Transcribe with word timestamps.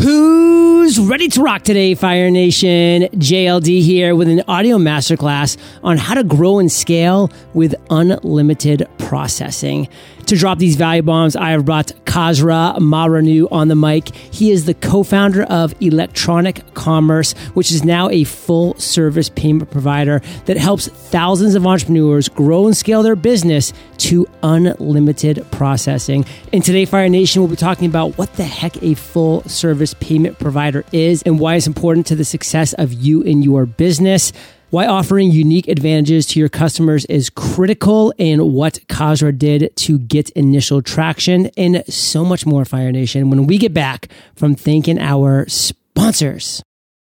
Who's 0.00 0.98
ready 0.98 1.28
to 1.28 1.42
rock 1.42 1.60
today, 1.60 1.94
Fire 1.94 2.30
Nation? 2.30 3.02
JLD 3.02 3.82
here 3.82 4.16
with 4.16 4.28
an 4.28 4.42
audio 4.48 4.78
masterclass 4.78 5.58
on 5.82 5.98
how 5.98 6.14
to 6.14 6.24
grow 6.24 6.58
and 6.58 6.72
scale 6.72 7.30
with 7.52 7.74
unlimited 7.90 8.88
processing. 8.96 9.88
To 10.26 10.36
drop 10.36 10.58
these 10.58 10.76
value 10.76 11.02
bombs, 11.02 11.34
I 11.34 11.50
have 11.50 11.64
brought 11.64 11.88
KhaazRa 12.04 12.78
MaaRanu 12.78 13.48
on 13.50 13.68
the 13.68 13.74
mic. 13.74 14.14
He 14.14 14.52
is 14.52 14.64
the 14.64 14.74
co-founder 14.74 15.42
of 15.42 15.74
Electronic 15.80 16.72
Commerce, 16.74 17.32
which 17.54 17.72
is 17.72 17.84
now 17.84 18.08
a 18.10 18.24
full 18.24 18.74
service 18.78 19.28
payment 19.28 19.70
provider 19.70 20.20
that 20.46 20.56
helps 20.56 20.86
thousands 20.88 21.56
of 21.56 21.66
entrepreneurs 21.66 22.28
grow 22.28 22.66
and 22.66 22.76
scale 22.76 23.02
their 23.02 23.16
business 23.16 23.72
to 23.98 24.26
unlimited 24.42 25.44
processing. 25.50 26.24
And 26.52 26.64
today, 26.64 26.84
Fire 26.84 27.08
Nation, 27.08 27.42
we'll 27.42 27.50
be 27.50 27.56
talking 27.56 27.86
about 27.86 28.16
what 28.16 28.32
the 28.34 28.44
heck 28.44 28.80
a 28.82 28.94
full 28.94 29.42
service 29.44 29.94
payment 29.94 30.38
provider 30.38 30.84
is 30.92 31.22
and 31.24 31.40
why 31.40 31.56
it's 31.56 31.66
important 31.66 32.06
to 32.06 32.14
the 32.14 32.24
success 32.24 32.72
of 32.74 32.92
you 32.92 33.22
and 33.24 33.44
your 33.44 33.66
business 33.66 34.32
why 34.70 34.86
offering 34.86 35.32
unique 35.32 35.68
advantages 35.68 36.26
to 36.26 36.38
your 36.38 36.48
customers 36.48 37.04
is 37.06 37.28
critical 37.28 38.14
in 38.18 38.52
what 38.52 38.74
KhaazRa 38.88 39.36
did 39.36 39.74
to 39.76 39.98
get 39.98 40.30
initial 40.30 40.80
traction 40.80 41.46
and 41.56 41.84
so 41.92 42.24
much 42.24 42.46
more 42.46 42.64
Fire 42.64 42.92
Nation 42.92 43.30
when 43.30 43.46
we 43.46 43.58
get 43.58 43.74
back 43.74 44.08
from 44.36 44.54
thanking 44.54 44.98
our 44.98 45.48
sponsors. 45.48 46.62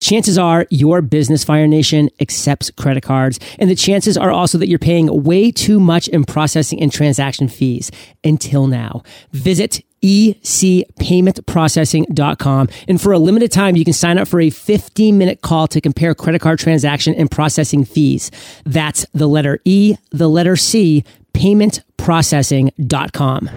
Chances 0.02 0.38
are 0.38 0.66
your 0.70 1.02
business 1.02 1.44
Fire 1.44 1.68
Nation 1.68 2.10
accepts 2.20 2.72
credit 2.72 3.04
cards 3.04 3.40
and 3.60 3.70
the 3.70 3.76
chances 3.76 4.18
are 4.18 4.32
also 4.32 4.58
that 4.58 4.68
you're 4.68 4.80
paying 4.80 5.24
way 5.24 5.52
too 5.52 5.80
much 5.80 6.08
in 6.08 6.26
processing 6.26 6.82
and 6.82 6.92
transaction 6.92 7.48
fees 7.48 7.92
until 8.24 8.68
now. 8.68 9.04
Visit 9.32 9.82
ecpaymentprocessing.com. 10.04 12.70
And 12.88 13.02
for 13.02 13.12
a 13.12 13.18
limited 13.18 13.52
time, 13.52 13.76
you 13.76 13.84
can 13.84 13.94
sign 13.94 14.18
up 14.18 14.28
for 14.28 14.40
a 14.40 14.50
15 14.50 15.18
minute 15.18 15.42
call 15.42 15.68
to 15.68 15.82
compare 15.82 16.14
credit 16.14 16.42
card 16.42 16.60
transaction 16.60 17.16
and 17.16 17.32
processing 17.32 17.86
fees. 17.86 18.30
That's 18.66 19.06
the 19.14 19.28
letter 19.28 19.60
E, 19.66 19.96
the 20.12 20.30
letter 20.30 20.56
C, 20.56 21.04
paymentprocessing.com. 21.34 23.50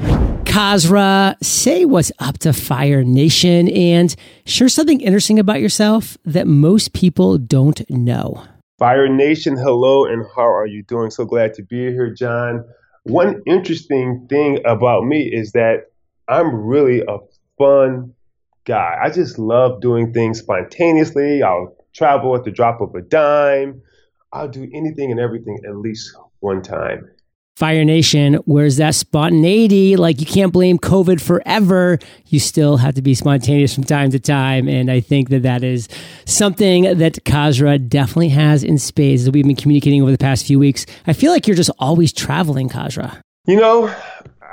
KhaazRa, 0.45 1.45
say 1.45 1.85
what's 1.85 2.11
up 2.19 2.39
to 2.39 2.55
Fire 2.55 3.05
Nation 3.05 3.69
and 3.69 4.17
share 4.47 4.71
something 4.71 5.03
interesting 5.03 5.39
about 5.39 5.61
yourself 5.61 6.17
that 6.25 6.47
most 6.47 6.95
people 6.95 7.37
don't 7.37 7.91
know. 7.91 8.43
Fire 8.79 9.09
Nation, 9.09 9.59
hello, 9.59 10.07
and 10.07 10.25
how 10.35 10.51
are 10.51 10.67
you 10.67 10.83
doing? 10.83 11.11
So 11.11 11.27
glad 11.27 11.53
to 11.55 11.63
be 11.63 11.93
here, 11.93 12.11
John. 12.11 12.65
One 13.03 13.43
interesting 13.47 14.27
thing 14.29 14.61
about 14.65 15.05
me 15.05 15.23
is 15.23 15.53
that 15.53 15.91
I'm 16.29 16.55
really 16.55 17.03
a 17.03 17.19
fun 17.59 18.15
guy. 18.65 18.99
I 19.03 19.11
just 19.11 19.39
love 19.39 19.81
doing 19.81 20.13
things 20.13 20.41
spontaneously. 20.41 21.43
I'll 21.43 21.77
travel 21.95 22.35
at 22.35 22.45
the 22.45 22.51
drop 22.51 22.81
of 22.81 22.95
a 22.95 23.03
dime. 23.03 23.83
I'll 24.33 24.49
do 24.49 24.69
anything 24.75 25.11
and 25.11 25.21
everything 25.21 25.61
at 25.67 25.77
least 25.77 26.15
one 26.41 26.63
time. 26.63 27.09
Fire 27.57 27.87
Nation, 27.87 28.35
where's 28.45 28.77
that 28.77 28.95
spontaneity? 28.95 29.97
Like 29.97 30.21
you 30.21 30.27
can't 30.27 30.53
blame 30.53 30.79
COVID 30.79 31.23
forever. 31.23 31.99
You 32.27 32.39
still 32.39 32.77
have 32.77 32.95
to 32.97 33.03
be 33.03 33.15
spontaneous 33.15 33.75
from 33.75 33.85
time 33.85 34.11
to 34.11 34.19
time. 34.19 34.69
And 34.69 34.91
I 34.91 35.01
think 35.01 35.31
that 35.31 35.43
that 35.45 35.65
is 35.65 35.89
something 36.27 36.99
that 36.99 37.25
KhaazRa 37.25 37.89
definitely 37.89 38.29
has 38.29 38.63
in 38.63 38.77
spades 38.77 39.23
as 39.23 39.31
we've 39.31 39.47
been 39.47 39.57
communicating 39.57 40.03
over 40.03 40.11
the 40.11 40.19
past 40.19 40.45
few 40.45 40.59
weeks. 40.59 40.85
I 41.07 41.15
feel 41.15 41.33
like 41.33 41.47
you're 41.47 41.57
just 41.57 41.71
always 41.79 42.13
traveling, 42.13 42.69
KhaazRa. 42.69 43.23
You 43.47 43.57
know, 43.57 43.95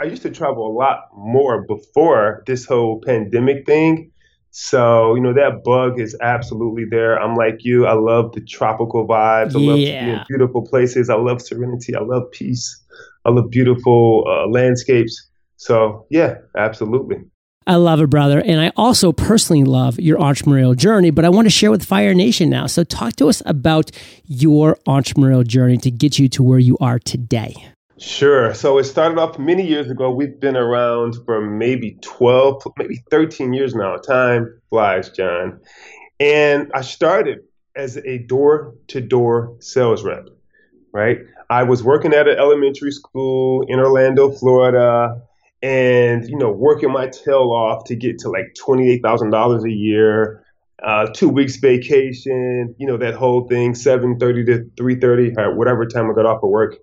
I 0.04 0.08
used 0.08 0.24
to 0.24 0.30
travel 0.30 0.68
a 0.68 0.74
lot 0.74 1.08
more 1.16 1.64
before 1.66 2.44
this 2.46 2.66
whole 2.66 3.00
pandemic 3.00 3.66
thing. 3.66 4.12
So, 4.52 5.16
you 5.16 5.22
know, 5.22 5.34
that 5.34 5.64
bug 5.64 5.98
is 5.98 6.14
absolutely 6.22 6.84
there. 6.92 7.18
I'm 7.18 7.38
like 7.38 7.64
you. 7.64 7.86
I 7.88 7.94
love 7.94 8.34
the 8.34 8.42
tropical 8.42 9.08
vibes. 9.08 9.56
I 9.56 9.60
love 9.60 9.80
to 9.80 9.86
be 9.86 9.90
in 9.90 10.22
beautiful 10.28 10.62
places. 10.68 11.10
I 11.10 11.16
love 11.16 11.42
serenity. 11.42 11.96
I 11.96 12.02
love 12.02 12.30
peace. 12.32 12.84
I 13.24 13.30
love 13.30 13.50
beautiful 13.50 14.26
uh, 14.28 14.50
landscapes. 14.50 15.30
So, 15.56 16.06
yeah, 16.10 16.36
absolutely. 16.58 17.20
I 17.66 17.78
love 17.78 18.02
it, 18.02 18.10
brother. 18.10 18.44
And 18.46 18.60
I 18.60 18.74
also 18.76 19.14
personally 19.14 19.64
love 19.64 20.02
your 20.02 20.18
entrepreneurial 20.18 20.76
journey, 20.76 21.12
but 21.12 21.24
I 21.24 21.30
want 21.30 21.46
to 21.46 21.50
share 21.50 21.72
with 21.72 21.86
Fire 21.86 22.14
Nation 22.14 22.50
now. 22.50 22.68
So, 22.68 22.84
talk 22.84 23.14
to 23.16 23.30
us 23.30 23.42
about 23.46 23.90
your 24.26 24.78
entrepreneurial 24.86 25.48
journey 25.48 25.78
to 25.78 25.90
get 25.90 26.20
you 26.20 26.28
to 26.28 26.44
where 26.44 26.60
you 26.60 26.78
are 26.82 27.00
today. 27.00 27.70
Sure. 28.06 28.54
So 28.54 28.80
it 28.80 28.84
started 28.84 29.18
off 29.18 29.40
many 29.40 29.66
years 29.66 29.90
ago. 29.90 30.12
We've 30.12 30.38
been 30.38 30.58
around 30.58 31.16
for 31.26 31.40
maybe 31.40 31.98
12, 32.02 32.64
maybe 32.78 33.02
13 33.10 33.54
years 33.54 33.76
now. 33.76 33.96
Time 33.96 34.60
flies, 34.70 35.10
John. 35.10 35.62
And 36.20 36.70
I 36.74 36.82
started 36.82 37.40
as 37.78 37.96
a 37.96 38.18
door 38.18 38.76
to 38.90 39.00
door 39.00 39.56
sales 39.62 40.04
rep, 40.04 40.28
right? 40.92 41.20
I 41.50 41.64
was 41.64 41.82
working 41.82 42.14
at 42.14 42.28
an 42.28 42.38
elementary 42.38 42.92
school 42.92 43.64
in 43.70 43.80
Orlando, 43.80 44.32
Florida, 44.32 45.22
and, 45.62 46.28
you 46.28 46.38
know, 46.38 46.52
working 46.52 46.92
my 46.92 47.08
tail 47.08 47.52
off 47.54 47.86
to 47.86 47.96
get 47.96 48.20
to 48.20 48.30
like 48.30 48.54
$28,000 48.62 49.64
a 49.64 49.72
year. 49.72 50.44
Uh, 50.84 51.08
two 51.14 51.30
weeks 51.30 51.56
vacation, 51.56 52.76
you 52.78 52.86
know 52.86 52.98
that 52.98 53.14
whole 53.14 53.48
thing, 53.48 53.74
seven 53.74 54.20
thirty 54.20 54.44
to 54.44 54.70
three 54.76 55.00
thirty, 55.00 55.32
whatever 55.56 55.86
time 55.86 56.12
I 56.12 56.14
got 56.14 56.26
off 56.26 56.44
of 56.44 56.50
work 56.50 56.76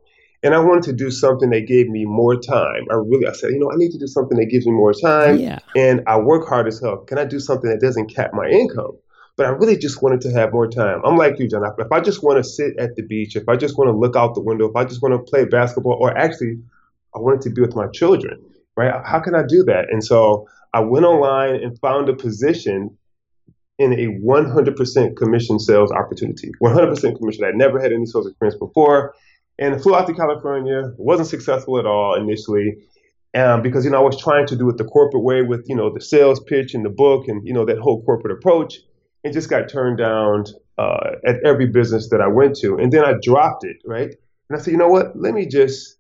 and 0.43 0.55
I 0.55 0.59
wanted 0.61 0.85
to 0.85 0.93
do 0.93 1.11
something 1.11 1.51
that 1.51 1.67
gave 1.67 1.89
me 1.89 2.05
more 2.05 2.37
time. 2.37 2.85
I 2.91 2.95
really, 2.95 3.27
I 3.27 3.33
said, 3.33 3.51
you 3.51 3.59
know, 3.59 3.71
I 3.71 3.77
need 3.77 3.93
to 3.93 3.99
do 3.99 4.07
something 4.07 4.39
that 4.39 4.47
gives 4.47 4.67
me 4.67 4.73
more 4.73 4.93
time. 4.93 5.39
Yeah. 5.39 5.59
And 5.77 6.03
I 6.07 6.19
work 6.19 6.49
hard 6.49 6.67
as 6.67 6.81
hell. 6.81 6.99
Can 6.99 7.19
I 7.19 7.25
do 7.25 7.39
something 7.39 7.69
that 7.69 7.81
doesn't 7.81 8.15
cap 8.15 8.31
my 8.33 8.49
income? 8.49 8.97
But 9.37 9.47
I 9.47 9.51
really 9.51 9.77
just 9.77 10.03
wanted 10.03 10.21
to 10.23 10.33
have 10.33 10.53
more 10.53 10.69
time. 10.69 11.01
I'm 11.05 11.17
like 11.17 11.39
you, 11.39 11.49
John. 11.49 11.63
If 11.79 11.93
I 11.93 12.01
just 12.01 12.23
want 12.23 12.43
to 12.43 12.49
sit 12.49 12.77
at 12.79 12.97
the 12.97 13.03
beach, 13.03 13.37
if 13.37 13.49
I 13.49 13.57
just 13.57 13.79
want 13.79 13.89
to 13.89 13.97
look 13.97 14.17
out 14.17 14.35
the 14.35 14.41
window, 14.41 14.69
if 14.69 14.77
I 14.77 14.85
just 14.85 15.03
want 15.03 15.15
to 15.15 15.31
play 15.31 15.45
basketball, 15.45 15.97
or 16.01 16.17
actually, 16.17 16.59
I 17.15 17.19
wanted 17.19 17.41
to 17.43 17.51
be 17.51 17.61
with 17.61 17.75
my 17.75 17.87
children, 17.89 18.41
right? 18.77 19.03
How 19.05 19.21
can 19.21 19.35
I 19.35 19.43
do 19.47 19.63
that? 19.65 19.87
And 19.91 20.05
so 20.05 20.47
I 20.75 20.81
went 20.81 21.07
online 21.07 21.55
and 21.55 21.79
found 21.81 22.09
a 22.09 22.15
position 22.15 22.97
in 23.79 23.95
a 23.95 24.09
100% 24.23 25.17
commission 25.17 25.59
sales 25.59 25.91
opportunity. 25.91 26.51
100% 26.63 27.19
commission. 27.19 27.45
I 27.45 27.53
never 27.53 27.81
had 27.81 27.93
any 27.93 28.05
sales 28.07 28.27
experience 28.27 28.59
before 28.59 29.15
and 29.61 29.81
flew 29.81 29.95
out 29.95 30.07
to 30.09 30.15
California. 30.15 30.93
wasn't 30.97 31.29
successful 31.29 31.79
at 31.79 31.87
all 31.87 32.17
initially, 32.17 32.79
um, 33.35 33.63
because 33.63 33.85
you 33.85 33.91
know 33.91 33.99
I 33.99 34.03
was 34.03 34.21
trying 34.21 34.47
to 34.49 34.57
do 34.57 34.69
it 34.71 34.79
the 34.79 34.85
corporate 34.85 35.23
way 35.23 35.43
with 35.43 35.67
you 35.69 35.77
know 35.77 35.93
the 35.93 36.01
sales 36.01 36.41
pitch 36.41 36.75
and 36.75 36.85
the 36.85 36.91
book 36.91 37.29
and 37.29 37.47
you 37.47 37.53
know 37.53 37.65
that 37.67 37.79
whole 37.79 38.03
corporate 38.03 38.37
approach, 38.37 38.79
and 39.23 39.33
just 39.33 39.51
got 39.51 39.69
turned 39.69 39.99
down 39.99 40.47
uh, 40.79 41.13
at 41.27 41.37
every 41.45 41.67
business 41.67 42.09
that 42.09 42.21
I 42.21 42.27
went 42.27 42.57
to. 42.57 42.77
And 42.77 42.91
then 42.91 43.05
I 43.05 43.15
dropped 43.23 43.65
it, 43.65 43.77
right? 43.85 44.11
And 44.49 44.59
I 44.59 44.63
said, 44.63 44.73
you 44.73 44.79
know 44.79 44.89
what? 44.89 45.15
Let 45.15 45.35
me 45.35 45.47
just 45.47 45.97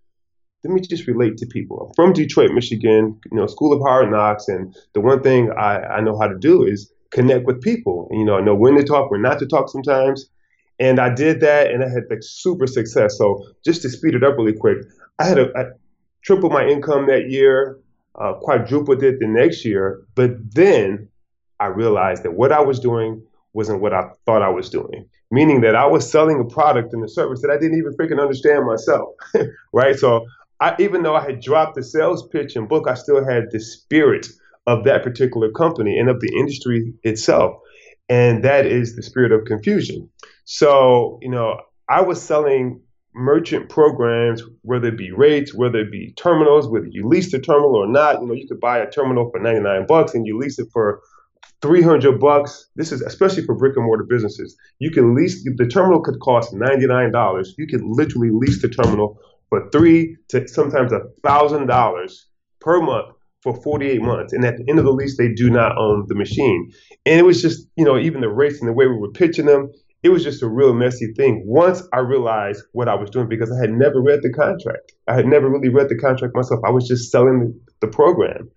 let 0.65 0.73
me 0.73 0.81
just 0.81 1.07
relate 1.07 1.37
to 1.39 1.47
people. 1.47 1.87
I'm 1.87 1.95
from 1.95 2.13
Detroit, 2.13 2.51
Michigan, 2.53 3.19
you 3.31 3.37
know, 3.37 3.47
School 3.47 3.73
of 3.73 3.81
Hard 3.81 4.11
Knocks, 4.11 4.49
and 4.49 4.75
the 4.95 5.01
one 5.01 5.23
thing 5.23 5.51
I, 5.53 5.79
I 5.79 6.01
know 6.01 6.19
how 6.19 6.27
to 6.27 6.39
do 6.39 6.65
is 6.65 6.93
connect 7.11 7.47
with 7.47 7.61
people. 7.61 8.09
And, 8.11 8.21
you 8.21 8.27
know, 8.27 8.37
I 8.37 8.41
know 8.41 8.55
when 8.55 8.77
to 8.77 8.85
talk, 8.85 9.11
when 9.11 9.23
not 9.23 9.39
to 9.39 9.47
talk 9.47 9.69
sometimes. 9.69 10.29
And 10.81 10.99
I 10.99 11.15
did 11.15 11.41
that 11.41 11.71
and 11.71 11.85
I 11.85 11.89
had 11.89 12.05
like 12.09 12.23
super 12.23 12.67
success. 12.67 13.19
So 13.19 13.45
just 13.65 13.83
to 13.83 13.91
speed 13.91 14.15
it 14.15 14.25
up 14.25 14.37
really 14.37 14.55
quick, 14.55 14.79
I 15.19 15.27
had 15.27 15.39
tripled 16.23 16.53
my 16.53 16.67
income 16.67 17.07
that 17.07 17.31
year, 17.31 17.79
uh, 18.19 18.35
quadrupled 18.35 19.03
it 19.03 19.21
the 19.21 19.27
next 19.27 19.65
year. 19.65 20.01
But 20.15 20.55
then 20.55 21.09
I 21.61 21.67
realized 21.67 22.23
that 22.23 22.33
what 22.33 22.51
I 22.51 22.61
was 22.61 22.81
doing 22.81 23.23
wasn't 23.53 23.83
what 23.83 23.93
I 23.93 24.05
thought 24.25 24.43
I 24.43 24.49
was 24.49 24.71
doing, 24.71 25.07
meaning 25.31 25.61
that 25.61 25.77
I 25.77 25.87
was 25.87 26.11
selling 26.11 26.41
a 26.41 26.45
product 26.45 26.93
and 26.95 27.05
a 27.05 27.09
service 27.09 27.43
that 27.43 27.51
I 27.51 27.59
didn't 27.59 27.79
even 27.79 27.95
freaking 27.97 28.21
understand 28.21 28.65
myself, 28.65 29.11
right? 29.73 29.97
So 29.97 30.27
I, 30.61 30.75
even 30.79 31.03
though 31.03 31.17
I 31.17 31.25
had 31.25 31.41
dropped 31.41 31.75
the 31.75 31.83
sales 31.83 32.27
pitch 32.29 32.57
and 32.57 32.69
book, 32.69 32.87
I 32.89 32.95
still 32.95 33.25
had 33.25 33.51
the 33.51 33.61
spirit 33.61 34.29
of 34.67 34.85
that 34.85 35.03
particular 35.03 35.51
company 35.51 35.99
and 35.99 36.09
of 36.09 36.21
the 36.21 36.33
industry 36.37 36.95
itself. 37.03 37.57
And 38.11 38.43
that 38.43 38.67
is 38.67 38.97
the 38.97 39.03
spirit 39.03 39.31
of 39.31 39.45
confusion. 39.45 40.11
So, 40.45 41.19
you 41.23 41.31
know, 41.31 41.61
I 41.89 42.03
was 42.03 42.21
selling 42.21 42.83
merchant 43.15 43.69
programs, 43.69 44.43
whether 44.63 44.89
it 44.89 44.99
be 44.99 45.13
rates, 45.13 45.55
whether 45.55 45.79
it 45.79 45.93
be 45.93 46.13
terminals, 46.17 46.69
whether 46.69 46.89
you 46.91 47.07
lease 47.07 47.31
the 47.31 47.39
terminal 47.39 47.77
or 47.77 47.87
not. 47.87 48.21
You 48.21 48.27
know, 48.27 48.35
you 48.35 48.49
could 48.49 48.61
buy 48.61 48.79
a 48.79 48.91
terminal 48.91 49.31
for 49.31 49.39
99 49.39 49.87
bucks 49.87 50.15
and 50.15 50.27
you 50.27 50.39
lease 50.39 50.59
it 50.59 50.69
for 50.73 51.01
300 51.63 52.19
bucks. 52.19 52.69
This 52.75 52.91
is 52.91 53.01
especially 53.01 53.45
for 53.45 53.55
brick 53.55 53.77
and 53.77 53.87
mortar 53.87 54.05
businesses. 54.09 54.57
You 54.81 54.91
can 54.91 55.15
lease 55.15 55.45
the 55.45 55.69
terminal 55.69 56.01
could 56.01 56.19
cost 56.21 56.53
$99. 56.53 57.47
You 57.59 57.67
can 57.69 57.93
literally 57.93 58.31
lease 58.33 58.61
the 58.61 58.69
terminal 58.69 59.21
for 59.51 59.71
three 59.71 60.17
to 60.29 60.49
sometimes 60.49 60.93
a 60.93 61.03
thousand 61.23 61.67
dollars 61.67 62.27
per 62.61 62.81
month 62.81 63.15
for 63.43 63.61
48 63.63 64.03
months. 64.03 64.33
And 64.33 64.45
at 64.45 64.57
the 64.57 64.65
end 64.69 64.79
of 64.79 64.85
the 64.85 64.93
lease, 64.93 65.17
they 65.17 65.33
do 65.33 65.51
not 65.51 65.77
own 65.79 66.05
the 66.09 66.15
machine. 66.15 66.71
And 67.07 67.19
it 67.19 67.25
was 67.25 67.41
just, 67.41 67.67
you 67.77 67.85
know, 67.85 67.99
even 67.99 68.21
the 68.21 68.29
rates 68.29 68.61
and 68.61 68.69
the 68.69 68.73
way 68.73 68.87
we 68.87 68.97
were 68.97 69.11
pitching 69.11 69.47
them, 69.47 69.71
it 70.03 70.11
was 70.11 70.25
just 70.25 70.43
a 70.43 70.49
real 70.49 70.73
messy 70.73 71.13
thing 71.15 71.43
once 71.47 71.83
I 71.93 71.99
realized 71.99 72.63
what 72.73 72.89
I 72.89 72.95
was 72.95 73.11
doing 73.11 73.29
because 73.29 73.53
I 73.53 73.61
had 73.61 73.71
never 73.71 74.01
read 74.01 74.21
the 74.23 74.33
contract. 74.33 74.93
I 75.09 75.15
had 75.15 75.27
never 75.27 75.51
really 75.51 75.69
read 75.69 75.89
the 75.89 75.99
contract 75.99 76.35
myself. 76.35 76.61
I 76.65 76.71
was 76.71 76.89
just 76.89 77.11
selling 77.11 77.41
the, 77.41 77.87
the 77.87 77.89
program. 77.89 78.51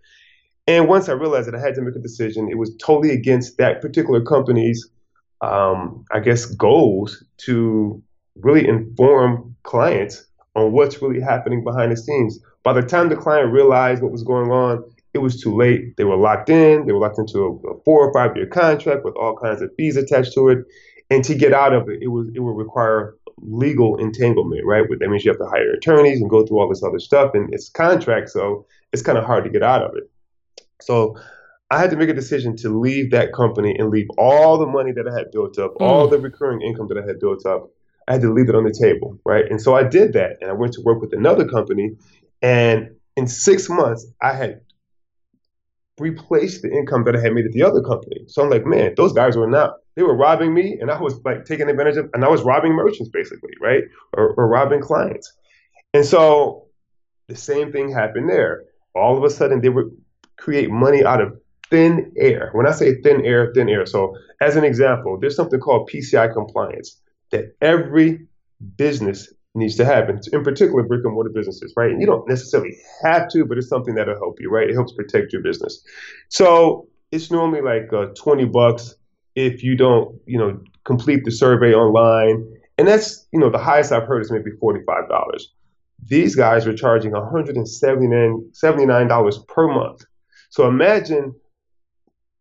And 0.68 0.88
once 0.88 1.10
I 1.10 1.14
realized 1.14 1.48
that 1.48 1.56
I 1.56 1.60
had 1.60 1.76
to 1.76 1.82
make 1.82 1.96
a 1.96 2.00
decision, 2.00 2.48
it 2.50 2.58
was 2.58 2.74
totally 2.78 3.12
against 3.12 3.58
that 3.58 3.82
particular 3.82 4.22
company's, 4.22 4.90
um, 5.42 6.06
I 6.12 6.20
guess, 6.20 6.46
goals 6.46 7.24
to 7.40 8.02
really 8.36 8.68
inform 8.68 9.56
clients 9.64 10.26
on 10.56 10.72
what's 10.72 11.02
really 11.02 11.20
happening 11.20 11.64
behind 11.64 11.92
the 11.92 11.98
scenes. 11.98 12.40
By 12.64 12.74
the 12.74 12.82
time 12.82 13.10
the 13.10 13.16
client 13.16 13.52
realized 13.52 14.02
what 14.02 14.12
was 14.12 14.24
going 14.24 14.52
on, 14.52 14.84
it 15.14 15.20
was 15.20 15.42
too 15.42 15.56
late. 15.56 15.96
They 15.98 16.06
were 16.06 16.16
locked 16.16 16.50
in. 16.50 16.86
They 16.86 16.92
were 16.94 17.00
locked 17.00 17.20
into 17.20 17.62
a, 17.68 17.84
four 17.84 18.08
or 18.08 18.14
five 18.14 18.36
year 18.36 18.48
contract 18.48 19.04
with 19.04 19.16
all 19.16 19.36
kinds 19.36 19.62
of 19.62 19.70
fees 19.76 19.98
attached 19.98 20.34
to 20.34 20.50
it. 20.50 20.60
And 21.10 21.24
to 21.26 21.36
get 21.36 21.54
out 21.54 21.74
of 21.74 21.90
it, 21.90 22.00
it 22.02 22.08
was 22.08 22.30
it 22.34 22.40
would 22.40 22.58
require 22.58 23.16
legal 23.40 23.98
entanglement, 23.98 24.66
right? 24.66 24.86
That 25.00 25.10
means 25.10 25.26
you 25.26 25.32
have 25.32 25.40
to 25.40 25.48
hire 25.48 25.72
attorneys 25.74 26.22
and 26.22 26.30
go 26.30 26.46
through 26.46 26.60
all 26.60 26.70
this 26.70 26.84
other 26.84 27.00
stuff, 27.00 27.32
and 27.34 27.54
it's 27.54 27.70
contract, 27.70 28.30
so 28.30 28.66
it's 28.92 29.02
kind 29.02 29.18
of 29.18 29.26
hard 29.26 29.44
to 29.44 29.50
get 29.50 29.64
out 29.64 29.84
of 29.84 29.96
it. 29.96 30.10
So 30.82 31.18
I 31.70 31.80
had 31.80 31.90
to 31.92 31.98
make 31.98 32.10
a 32.10 32.14
decision 32.14 32.56
to 32.58 32.70
leave 32.70 33.12
that 33.12 33.34
company 33.34 33.76
and 33.78 33.90
leave 33.90 34.08
all 34.18 34.58
the 34.58 34.66
money 34.66 34.92
that 34.94 35.08
I 35.08 35.14
had 35.14 35.32
built 35.32 35.58
up, 35.60 35.76
mm. 35.76 35.82
all 35.82 36.08
the 36.08 36.20
recurring 36.20 36.62
income 36.62 36.88
that 36.90 36.98
I 36.98 37.06
had 37.06 37.20
built 37.20 37.46
up. 37.46 37.70
I 38.08 38.14
had 38.14 38.22
to 38.22 38.34
leave 38.34 38.50
it 38.50 38.56
on 38.56 38.66
the 38.66 38.74
table, 38.74 39.18
right? 39.26 39.50
And 39.50 39.62
so 39.62 39.76
I 39.76 39.84
did 39.84 40.14
that, 40.14 40.38
and 40.42 40.50
I 40.50 40.54
went 40.54 40.74
to 40.74 40.82
work 40.82 41.02
with 41.02 41.14
another 41.14 41.48
company, 41.48 41.96
and 42.44 42.92
in 43.16 43.26
six 43.26 43.70
months, 43.70 44.06
I 44.22 44.34
had 44.34 44.62
replaced 46.00 46.62
the 46.62 46.72
income 46.72 47.06
that 47.06 47.16
I 47.16 47.22
had 47.22 47.34
made 47.34 47.46
at 47.46 47.54
the 47.54 47.64
other 47.64 47.82
company. 47.82 48.26
So 48.28 48.44
I'm 48.44 48.50
like, 48.50 48.66
man, 48.66 48.94
those 48.98 49.14
guys 49.14 49.38
were 49.38 49.50
not, 49.50 49.76
they 49.96 50.04
were 50.04 50.16
robbing 50.16 50.54
me 50.54 50.78
and 50.80 50.92
I 50.92 51.00
was 51.00 51.24
like 51.24 51.46
taking 51.46 51.70
advantage 51.70 51.98
of, 51.98 52.10
and 52.14 52.26
I 52.26 52.30
was 52.30 52.42
robbing 52.42 52.74
merchants 52.74 53.10
basically, 53.10 53.54
right? 53.62 53.84
Or, 54.18 54.34
or 54.34 54.48
robbing 54.48 54.82
clients. 54.82 55.32
And 55.94 56.06
so 56.06 56.66
the 57.28 57.36
same 57.36 57.72
thing 57.72 57.92
happened 57.92 58.30
there. 58.30 58.64
All 58.96 59.18
of 59.18 59.24
a 59.24 59.30
sudden 59.30 59.62
they 59.62 59.70
would 59.70 59.96
create 60.38 60.70
money 60.70 61.06
out 61.06 61.22
of 61.22 61.40
thin 61.70 62.12
air. 62.18 62.50
When 62.54 62.68
I 62.68 62.72
say 62.72 63.00
thin 63.02 63.24
air, 63.24 63.52
thin 63.54 63.70
air. 63.70 63.86
So 63.86 64.18
as 64.42 64.56
an 64.56 64.64
example, 64.64 65.20
there's 65.20 65.36
something 65.36 65.60
called 65.60 65.90
PCI 65.90 66.34
compliance 66.34 67.00
that 67.30 67.56
every 67.62 68.28
business 68.76 69.32
needs 69.56 69.76
to 69.78 69.86
happen, 69.86 70.20
in 70.32 70.44
particular 70.44 70.84
brick 70.84 71.02
and 71.04 71.14
mortar 71.14 71.30
businesses, 71.30 71.74
right? 71.78 71.92
And 71.92 72.02
you 72.02 72.08
don't 72.08 72.28
necessarily 72.28 72.76
have 73.04 73.30
to, 73.30 73.46
but 73.46 73.58
it's 73.58 73.70
something 73.70 73.96
that'll 73.96 74.16
help 74.16 74.40
you, 74.40 74.50
right? 74.50 74.70
It 74.70 74.74
helps 74.74 74.94
protect 74.94 75.32
your 75.32 75.44
business. 75.44 75.84
So 76.30 76.88
it's 77.12 77.30
normally 77.30 77.62
like 77.62 77.94
uh, 77.94 78.08
20 78.18 78.46
bucks 78.46 78.96
if 79.36 79.64
you 79.64 79.76
don't, 79.76 80.20
you 80.26 80.40
know, 80.40 80.60
complete 80.84 81.26
the 81.26 81.32
survey 81.32 81.74
online. 81.74 82.52
And 82.78 82.88
that's, 82.88 83.28
you 83.32 83.40
know, 83.40 83.52
the 83.52 83.60
highest 83.60 83.92
I've 83.92 84.08
heard 84.08 84.24
is 84.24 84.32
maybe 84.32 84.50
$45. 84.62 85.42
These 86.06 86.36
guys 86.36 86.68
are 86.68 86.74
charging 86.74 87.12
$179 87.12 89.48
per 89.48 89.68
month. 89.68 90.04
So 90.50 90.68
imagine 90.68 91.34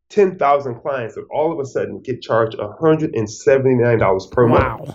10,000 0.08 0.80
clients 0.80 1.14
that 1.14 1.26
all 1.30 1.52
of 1.52 1.58
a 1.58 1.64
sudden 1.64 2.02
get 2.02 2.20
charged 2.22 2.58
$179 2.58 4.30
per 4.30 4.46
wow. 4.46 4.78
month. 4.78 4.94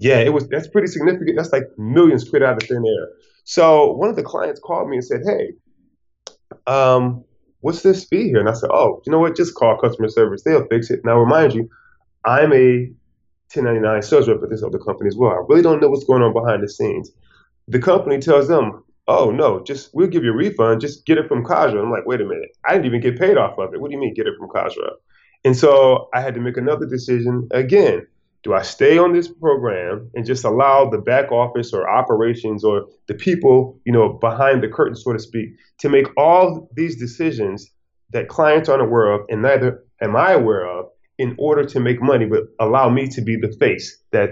Yeah, 0.00 0.16
it 0.16 0.32
was 0.32 0.48
that's 0.48 0.66
pretty 0.66 0.88
significant. 0.88 1.36
That's 1.36 1.52
like 1.52 1.64
millions 1.76 2.26
straight 2.26 2.42
out 2.42 2.60
of 2.60 2.66
thin 2.66 2.82
air. 2.86 3.08
So 3.44 3.92
one 3.92 4.08
of 4.08 4.16
the 4.16 4.22
clients 4.22 4.58
called 4.58 4.88
me 4.88 4.96
and 4.96 5.04
said, 5.04 5.20
"Hey, 5.26 5.52
um, 6.66 7.22
what's 7.60 7.82
this 7.82 8.04
fee 8.06 8.28
here?" 8.28 8.40
And 8.40 8.48
I 8.48 8.54
said, 8.54 8.70
"Oh, 8.72 9.02
you 9.04 9.12
know 9.12 9.18
what? 9.18 9.36
Just 9.36 9.54
call 9.54 9.76
customer 9.78 10.08
service. 10.08 10.42
They'll 10.42 10.66
fix 10.68 10.90
it." 10.90 11.04
Now, 11.04 11.20
remind 11.20 11.52
you, 11.52 11.68
I'm 12.24 12.50
a 12.54 12.90
1099 13.52 14.00
sales 14.00 14.26
rep 14.26 14.42
at 14.42 14.48
this 14.48 14.62
other 14.62 14.78
company 14.78 15.08
as 15.08 15.16
well. 15.16 15.32
I 15.32 15.44
really 15.46 15.62
don't 15.62 15.82
know 15.82 15.90
what's 15.90 16.04
going 16.04 16.22
on 16.22 16.32
behind 16.32 16.62
the 16.62 16.68
scenes. 16.68 17.10
The 17.68 17.78
company 17.78 18.18
tells 18.20 18.48
them, 18.48 18.82
"Oh 19.06 19.30
no, 19.30 19.62
just 19.62 19.94
we'll 19.94 20.06
give 20.08 20.24
you 20.24 20.32
a 20.32 20.36
refund. 20.36 20.80
Just 20.80 21.04
get 21.04 21.18
it 21.18 21.28
from 21.28 21.44
KhaazRa." 21.44 21.78
I'm 21.78 21.90
like, 21.90 22.06
"Wait 22.06 22.22
a 22.22 22.24
minute. 22.24 22.56
I 22.64 22.72
didn't 22.72 22.86
even 22.86 23.02
get 23.02 23.18
paid 23.18 23.36
off 23.36 23.58
of 23.58 23.74
it. 23.74 23.82
What 23.82 23.90
do 23.90 23.96
you 23.96 24.00
mean 24.00 24.14
get 24.14 24.26
it 24.26 24.38
from 24.38 24.48
KhaazRa?" 24.48 24.92
And 25.44 25.54
so 25.54 26.08
I 26.14 26.22
had 26.22 26.32
to 26.36 26.40
make 26.40 26.56
another 26.56 26.86
decision 26.86 27.48
again 27.50 28.06
do 28.42 28.54
I 28.54 28.62
stay 28.62 28.96
on 28.96 29.12
this 29.12 29.28
program 29.28 30.10
and 30.14 30.24
just 30.24 30.44
allow 30.44 30.88
the 30.88 30.98
back 30.98 31.30
office 31.30 31.72
or 31.72 31.88
operations 31.88 32.64
or 32.64 32.86
the 33.06 33.14
people, 33.14 33.78
you 33.84 33.92
know, 33.92 34.08
behind 34.14 34.62
the 34.62 34.68
curtain, 34.68 34.96
so 34.96 35.12
to 35.12 35.18
speak, 35.18 35.50
to 35.78 35.88
make 35.88 36.06
all 36.16 36.68
these 36.74 36.98
decisions 36.98 37.70
that 38.12 38.28
clients 38.28 38.68
aren't 38.68 38.82
aware 38.82 39.12
of 39.12 39.26
and 39.28 39.42
neither 39.42 39.84
am 40.00 40.16
I 40.16 40.32
aware 40.32 40.66
of 40.66 40.86
in 41.18 41.36
order 41.38 41.64
to 41.66 41.80
make 41.80 42.00
money, 42.00 42.24
but 42.24 42.44
allow 42.58 42.88
me 42.88 43.06
to 43.08 43.20
be 43.20 43.36
the 43.36 43.54
face 43.60 43.98
that, 44.10 44.30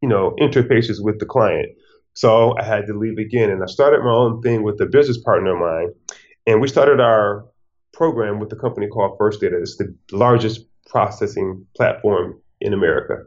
you 0.00 0.08
know, 0.08 0.34
interfaces 0.40 1.02
with 1.02 1.18
the 1.20 1.26
client. 1.26 1.68
So 2.14 2.56
I 2.58 2.64
had 2.64 2.86
to 2.86 2.94
leave 2.94 3.18
again 3.18 3.50
and 3.50 3.62
I 3.62 3.66
started 3.66 4.02
my 4.02 4.12
own 4.12 4.40
thing 4.40 4.62
with 4.62 4.80
a 4.80 4.86
business 4.86 5.18
partner 5.18 5.54
of 5.54 5.60
mine. 5.60 5.94
And 6.46 6.60
we 6.60 6.68
started 6.68 7.00
our 7.00 7.44
program 7.92 8.40
with 8.40 8.50
a 8.52 8.56
company 8.56 8.88
called 8.88 9.16
First 9.18 9.42
Data. 9.42 9.58
It's 9.58 9.76
the 9.76 9.94
largest 10.10 10.66
processing 10.86 11.66
platform 11.76 12.40
in 12.62 12.72
America. 12.72 13.24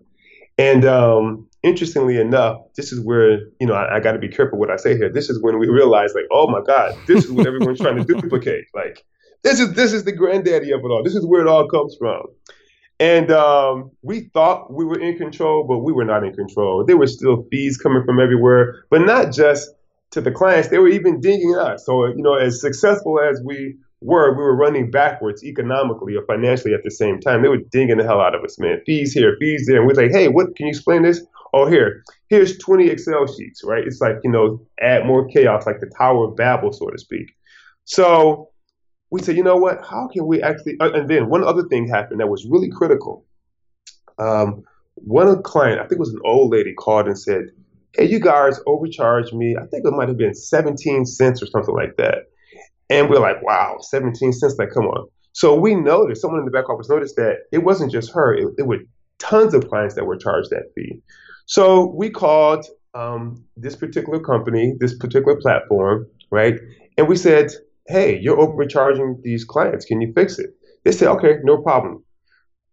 And 0.58 0.86
um, 0.86 1.50
interestingly 1.64 2.18
enough, 2.18 2.62
this 2.76 2.92
is 2.94 3.00
where 3.04 3.40
you 3.60 3.68
know 3.68 3.74
I, 3.74 3.98
I 3.98 4.00
got 4.00 4.14
to 4.14 4.20
be 4.20 4.30
careful 4.30 4.58
what 4.58 4.72
I 4.72 4.78
say 4.78 4.96
here. 4.96 5.10
This 5.12 5.30
is 5.30 5.42
when 5.42 5.60
we 5.60 5.68
realize, 5.68 6.14
like, 6.16 6.26
oh 6.32 6.48
my 6.48 6.62
God, 6.66 6.98
this 7.08 7.26
is 7.26 7.32
what 7.32 7.46
everyone's 7.46 7.80
trying 7.80 7.98
to 7.98 8.04
duplicate. 8.22 8.66
Like, 8.74 9.04
this 9.44 9.60
is 9.60 9.74
this 9.74 9.92
is 9.92 10.06
the 10.06 10.14
granddaddy 10.14 10.72
of 10.72 10.80
it 10.80 10.88
all. 10.88 11.04
This 11.04 11.16
is 11.16 11.26
where 11.26 11.42
it 11.42 11.48
all 11.48 11.68
comes 11.68 11.96
from. 12.00 12.24
And 13.00 13.30
um, 13.30 13.92
we 14.04 14.30
thought 14.34 14.72
we 14.72 14.86
were 14.86 15.00
in 15.00 15.18
control, 15.18 15.66
but 15.68 15.80
we 15.80 15.92
were 15.92 16.06
not 16.06 16.24
in 16.24 16.34
control. 16.34 16.86
There 16.86 16.96
were 16.96 17.08
still 17.08 17.46
fees 17.52 17.78
coming 17.78 18.04
from 18.06 18.22
everywhere, 18.22 18.86
but 18.90 19.02
not 19.02 19.34
just 19.34 19.70
to 20.12 20.22
the 20.22 20.32
clients. 20.32 20.70
They 20.70 20.78
were 20.78 20.88
even 20.88 21.20
dinging 21.20 21.56
us. 21.58 21.86
So 21.86 22.06
you 22.06 22.22
know, 22.22 22.36
as 22.36 22.62
successful 22.62 23.20
as 23.20 23.42
we 23.44 23.76
were 24.06 24.32
we 24.32 24.44
were 24.44 24.56
running 24.56 24.92
backwards 24.92 25.44
economically 25.44 26.16
or 26.16 26.26
financially 26.26 26.74
at 26.74 26.84
the 26.84 26.92
same 26.92 27.20
time. 27.20 27.42
They 27.42 27.50
were 27.50 27.58
digging 27.58 27.98
the 27.98 28.04
hell 28.04 28.22
out 28.22 28.36
of 28.36 28.44
us, 28.44 28.60
man. 28.60 28.82
Fees 28.86 29.14
here, 29.14 29.36
fees 29.40 29.66
there. 29.66 29.78
And 29.78 29.88
we're 29.88 30.02
like, 30.02 30.12
hey, 30.12 30.28
what 30.28 30.56
can 30.56 30.68
you 30.68 30.72
explain 30.72 31.02
this? 31.02 31.26
Oh, 31.54 31.68
here, 31.68 32.04
here's 32.28 32.58
20 32.58 32.88
Excel 32.88 33.26
sheets, 33.28 33.64
right? 33.64 33.86
It's 33.86 34.02
like, 34.02 34.18
you 34.24 34.30
know, 34.30 34.60
add 34.82 35.06
more 35.06 35.28
chaos, 35.28 35.66
like 35.66 35.80
the 35.80 35.92
Tower 35.98 36.26
of 36.26 36.36
Babel, 36.36 36.72
so 36.72 36.88
to 36.88 36.98
speak. 36.98 37.32
So 37.86 38.50
we 39.10 39.22
said, 39.22 39.38
you 39.38 39.44
know 39.44 39.56
what? 39.56 39.80
How 39.84 40.08
can 40.12 40.28
we 40.28 40.42
actually? 40.42 40.76
Uh, 40.80 40.92
and 40.92 41.10
then 41.10 41.30
one 41.30 41.44
other 41.44 41.64
thing 41.64 41.88
happened 41.88 42.20
that 42.20 42.28
was 42.28 42.46
really 42.46 42.70
critical. 42.70 43.26
Um, 44.20 44.64
one 44.96 45.42
client, 45.44 45.80
I 45.80 45.84
think 45.84 45.94
it 45.94 46.00
was 46.00 46.14
an 46.14 46.22
old 46.24 46.52
lady, 46.52 46.74
called 46.74 47.08
and 47.08 47.18
said, 47.18 47.52
hey, 47.94 48.06
you 48.06 48.20
guys 48.20 48.60
overcharged 48.68 49.34
me. 49.34 49.56
I 49.56 49.66
think 49.66 49.86
it 49.86 49.92
might 49.92 50.10
have 50.10 50.18
been 50.18 50.36
17 50.36 51.06
cents 51.06 51.42
or 51.42 51.48
something 51.48 51.74
like 51.74 51.98
that. 51.98 52.26
And 52.90 53.10
we're 53.10 53.20
like, 53.20 53.42
wow, 53.42 53.78
17 53.80 54.34
cents, 54.34 54.56
like, 54.60 54.72
come 54.72 54.86
on. 54.86 55.08
So 55.34 55.54
we 55.54 55.76
noticed, 55.76 56.22
someone 56.22 56.40
in 56.40 56.46
the 56.46 56.52
back 56.52 56.70
office 56.70 56.90
noticed 56.90 57.16
that 57.18 57.40
it 57.52 57.60
wasn't 57.60 57.92
just 57.92 58.12
her, 58.14 58.34
it, 58.34 58.48
it 58.58 58.68
were 58.68 58.80
tons 59.20 59.54
of 59.54 59.68
clients 59.68 59.96
that 59.96 60.06
were 60.06 60.18
charged 60.18 60.50
that 60.52 60.72
fee. 60.76 61.02
So 61.46 61.94
we 61.96 62.10
called 62.10 62.66
um, 62.94 63.44
this 63.58 63.76
particular 63.76 64.20
company, 64.20 64.76
this 64.80 64.98
particular 64.98 65.36
platform, 65.40 66.08
right? 66.32 66.56
And 66.98 67.08
we 67.08 67.18
said, 67.18 67.52
hey, 67.88 68.18
you're 68.20 68.40
overcharging 68.40 69.20
these 69.24 69.44
clients. 69.44 69.86
Can 69.86 70.02
you 70.02 70.12
fix 70.14 70.40
it? 70.40 70.52
They 70.84 70.92
said, 70.92 71.10
okay, 71.10 71.38
no 71.44 71.62
problem. 71.62 72.04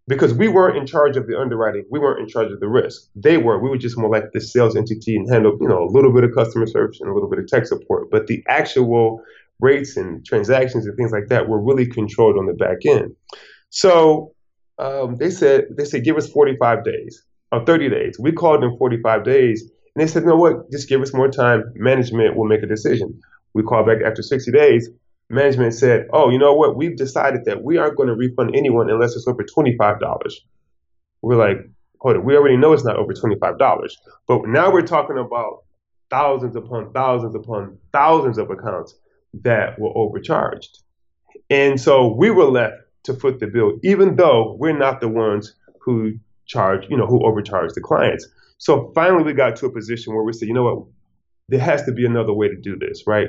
Because 0.09 0.35
we 0.35 0.49
weren't 0.49 0.77
in 0.77 0.87
charge 0.87 1.17
of 1.17 1.27
the 1.27 1.39
underwriting, 1.39 1.85
we 1.91 1.99
weren't 1.99 2.21
in 2.21 2.29
charge 2.29 2.51
of 2.51 2.61
the 2.61 2.69
risk. 2.69 3.03
They 3.15 3.39
were. 3.39 3.63
We 3.63 3.71
were 3.71 3.79
just 3.79 3.97
more 3.97 4.11
like 4.11 4.33
the 4.33 4.41
sales 4.41 4.75
entity 4.75 5.15
and 5.15 5.31
handle, 5.31 5.57
you 5.61 5.69
know, 5.69 5.85
a 5.85 5.91
little 5.91 6.13
bit 6.13 6.25
of 6.25 6.35
customer 6.35 6.67
service 6.67 7.01
and 7.01 7.09
a 7.09 7.15
little 7.15 7.31
bit 7.31 7.39
of 7.39 7.47
tech 7.47 7.67
support. 7.67 8.11
But 8.11 8.27
the 8.27 8.43
actual 8.49 9.23
rates 9.62 9.97
and 9.97 10.26
transactions 10.26 10.87
and 10.87 10.97
things 10.97 11.12
like 11.12 11.28
that 11.28 11.49
were 11.49 11.62
really 11.62 11.87
controlled 11.87 12.37
on 12.37 12.47
the 12.47 12.52
back 12.52 12.85
end. 12.85 13.14
So 13.71 14.35
um, 14.78 15.16
they 15.16 15.31
said 15.31 15.66
they 15.76 15.85
said 15.85 16.04
give 16.04 16.16
us 16.16 16.28
45 16.28 16.85
days 16.85 17.25
or 17.52 17.64
30 17.64 17.88
days. 17.88 18.19
We 18.19 18.33
called 18.33 18.62
them 18.62 18.76
45 18.76 19.25
days, 19.25 19.62
and 19.95 20.02
they 20.02 20.07
said, 20.07 20.25
"No, 20.25 20.37
what? 20.37 20.71
Just 20.71 20.88
give 20.88 21.00
us 21.00 21.14
more 21.14 21.28
time. 21.28 21.73
Management 21.75 22.37
will 22.37 22.47
make 22.47 22.62
a 22.62 22.66
decision." 22.66 23.19
We 23.54 23.62
called 23.62 23.87
back 23.87 23.99
after 24.04 24.23
60 24.23 24.50
days. 24.50 24.90
Management 25.31 25.75
said, 25.75 26.09
"Oh, 26.12 26.31
you 26.31 26.38
know 26.38 26.54
what? 26.54 26.76
We've 26.76 26.97
decided 26.97 27.45
that 27.45 27.62
we 27.62 27.78
aren't 27.78 27.97
going 27.97 28.09
to 28.09 28.14
refund 28.14 28.54
anyone 28.54 28.90
unless 28.90 29.14
it's 29.14 29.28
over 29.28 29.45
$25." 29.45 30.33
We're 31.23 31.37
like, 31.37 31.59
"Hold 32.00 32.16
it. 32.16 32.25
We 32.25 32.37
already 32.37 32.57
know 32.57 32.73
it's 32.73 32.85
not 32.85 32.97
over 32.97 33.14
$25, 33.14 33.97
but 34.26 34.47
now 34.47 34.73
we're 34.73 34.83
talking 34.83 35.19
about 35.19 35.62
thousands 36.11 36.57
upon 36.57 36.92
thousands 36.92 37.35
upon 37.35 37.78
thousands 37.92 38.38
of 38.38 38.50
accounts 38.50 38.95
that 39.35 39.79
were 39.79 39.97
overcharged. 39.97 40.83
And 41.51 41.81
so 41.81 42.15
we 42.15 42.31
were 42.31 42.45
left 42.45 42.77
to 43.05 43.15
foot 43.15 43.41
the 43.41 43.47
bill, 43.47 43.79
even 43.83 44.17
though 44.17 44.57
we're 44.59 44.77
not 44.77 45.01
the 45.01 45.09
ones 45.09 45.55
who 45.81 46.19
charge, 46.47 46.87
you 46.89 46.97
know, 46.97 47.07
who 47.07 47.25
overcharge 47.25 47.73
the 47.75 47.81
clients. 47.81 48.27
So 48.59 48.93
finally, 48.95 49.25
we 49.25 49.33
got 49.33 49.57
to 49.57 49.67
a 49.67 49.73
position 49.73 50.15
where 50.15 50.23
we 50.23 50.33
said, 50.33 50.49
you 50.49 50.55
know 50.55 50.62
what, 50.62 50.85
there 51.49 51.61
has 51.61 51.83
to 51.85 51.93
be 51.93 52.07
another 52.07 52.33
way 52.33 52.49
to 52.49 52.57
do 52.57 52.77
this, 52.77 53.05
right? 53.07 53.29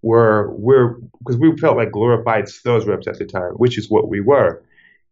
Where 0.00 0.50
we're 0.50 0.96
because 1.20 1.38
we 1.38 1.56
felt 1.56 1.76
like 1.76 1.92
glorified 1.92 2.48
sales 2.48 2.86
reps 2.86 3.06
at 3.06 3.18
the 3.18 3.24
time, 3.24 3.52
which 3.52 3.78
is 3.78 3.88
what 3.90 4.08
we 4.08 4.20
were. 4.20 4.62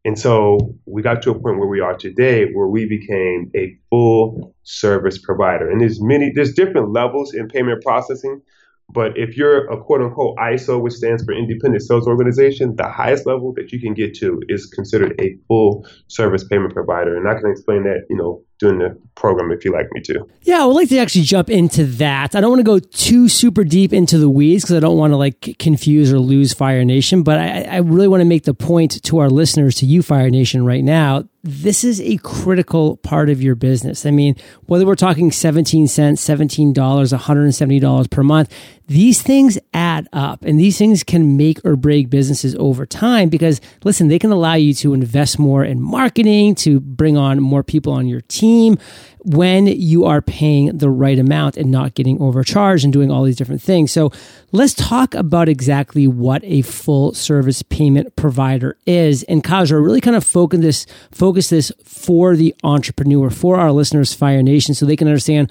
And 0.05 0.19
so 0.19 0.75
we 0.85 1.01
got 1.01 1.23
to 1.23 1.31
a 1.31 1.35
point 1.35 1.59
where 1.59 1.69
we 1.69 1.81
are 1.81 1.97
today, 1.97 2.53
where 2.53 2.67
we 2.67 2.87
became 2.87 3.51
a 3.55 3.77
full 3.89 4.55
service 4.65 5.17
provider. 5.19 5.71
And 5.71 5.81
there's 5.81 6.03
many, 6.03 6.33
there's 6.35 6.55
different 6.55 6.91
levels 6.91 7.33
in 7.33 7.49
payment 7.49 7.83
processing. 7.83 8.43
But 8.91 9.17
if 9.17 9.37
you're 9.37 9.67
a 9.71 9.83
quote 9.83 10.03
unquote 10.03 10.37
ISO, 10.37 10.81
which 10.81 10.93
stands 10.95 11.25
for 11.25 11.33
Independent 11.33 11.83
Sales 11.83 12.07
Organization, 12.07 12.77
the 12.77 12.89
highest 12.89 13.27
level 13.27 13.53
that 13.55 13.73
you 13.73 13.81
can 13.81 13.95
get 13.95 14.15
to 14.17 14.43
is 14.49 14.67
considered 14.67 15.19
a 15.21 15.37
full 15.49 15.87
service 16.09 16.45
payment 16.45 16.75
provider. 16.75 17.17
And 17.17 17.27
I 17.27 17.41
can 17.41 17.51
explain 17.51 17.85
that, 17.85 18.05
you 18.11 18.17
know, 18.17 18.43
during 18.59 18.79
the 18.79 18.97
program 19.15 19.51
if 19.51 19.65
you 19.65 19.73
like 19.73 19.87
me 19.93 20.01
to. 20.03 20.27
Yeah, 20.43 20.63
I 20.63 20.67
would 20.67 20.75
like 20.75 20.89
to 20.91 20.99
actually 20.99 21.25
jump 21.25 21.49
into 21.49 21.85
that. 21.85 22.35
I 22.35 22.41
don't 22.41 22.51
want 22.51 22.61
to 22.61 22.65
go 22.65 22.79
too 22.79 23.29
super 23.29 23.65
deep 23.65 23.93
into 23.93 24.19
the 24.19 24.29
weeds 24.29 24.65
because 24.65 24.77
I 24.77 24.81
don't 24.81 24.99
want 24.99 25.13
to 25.13 25.17
like 25.17 25.57
confuse 25.59 26.13
or 26.13 26.19
lose 26.19 26.53
Fire 26.53 26.85
Nation, 26.85 27.23
but 27.23 27.39
I, 27.39 27.63
I 27.63 27.77
really 27.79 28.09
want 28.09 28.21
to 28.21 28.27
make 28.27 28.45
the 28.45 28.55
point 28.55 29.03
to 29.03 29.19
our 29.19 29.31
listeners, 29.31 29.77
to 29.77 29.87
you, 29.87 30.03
Fire 30.03 30.31
Nation, 30.31 30.65
right 30.65 30.85
now. 30.85 31.25
This 31.45 31.83
is 31.83 32.01
a 32.01 32.19
critical 32.19 32.99
part 32.99 33.29
of 33.29 33.43
your 33.43 33.57
business. 33.57 34.07
I 34.07 34.13
mean, 34.13 34.37
whether 34.67 34.87
we're 34.87 34.95
talking 34.95 35.33
17 35.33 35.89
cents, 35.89 36.25
$17, 36.25 36.73
$170 36.73 38.11
per 38.11 38.23
month, 38.23 38.55
these 38.87 39.23
things 39.23 39.59
add 39.75 40.07
up 40.13 40.45
and 40.45 40.61
these 40.61 40.79
things 40.79 41.03
can 41.03 41.37
make 41.37 41.59
or 41.65 41.75
break 41.75 42.11
businesses 42.11 42.55
over 42.57 42.87
time 42.87 43.29
because 43.29 43.61
listen, 43.83 44.07
they 44.07 44.21
can 44.21 44.31
allow 44.31 44.55
you 44.55 44.73
to 44.75 44.95
invest 44.95 45.39
more 45.39 45.65
in 45.65 45.81
marketing, 45.81 46.55
to 46.57 46.79
bring 46.79 47.17
on 47.17 47.41
more 47.41 47.65
people 47.65 47.93
on 47.93 48.07
your 48.07 48.21
team 48.23 48.79
when 49.25 49.67
you 49.67 50.05
are 50.05 50.21
paying 50.21 50.77
the 50.77 50.91
right 50.91 51.19
amount 51.19 51.57
and 51.57 51.71
not 51.71 51.95
getting 51.95 52.21
overcharged 52.21 52.85
and 52.85 52.93
doing 52.93 53.11
all 53.11 53.23
these 53.23 53.37
different 53.37 53.63
things. 53.63 53.93
So 53.93 54.11
let's 54.51 54.75
talk 54.75 55.15
about 55.15 55.49
exactly 55.49 56.07
what 56.07 56.43
a 56.45 56.63
full 56.63 57.15
service 57.15 57.63
payment 57.63 58.17
provider 58.17 58.77
is. 58.87 59.23
And 59.25 59.45
KhaazRa 59.45 59.83
really 59.83 60.01
kind 60.01 60.17
of 60.17 60.25
focus 60.25 60.61
this, 60.61 60.87
focus 61.13 61.51
this 61.51 61.73
for 61.85 62.37
the 62.37 62.55
entrepreneur, 62.65 63.31
for 63.31 63.57
our 63.57 63.73
listeners, 63.73 64.13
Fire 64.13 64.43
Nation, 64.43 64.75
so 64.75 64.87
they 64.87 64.97
can 64.97 65.09
understand 65.09 65.51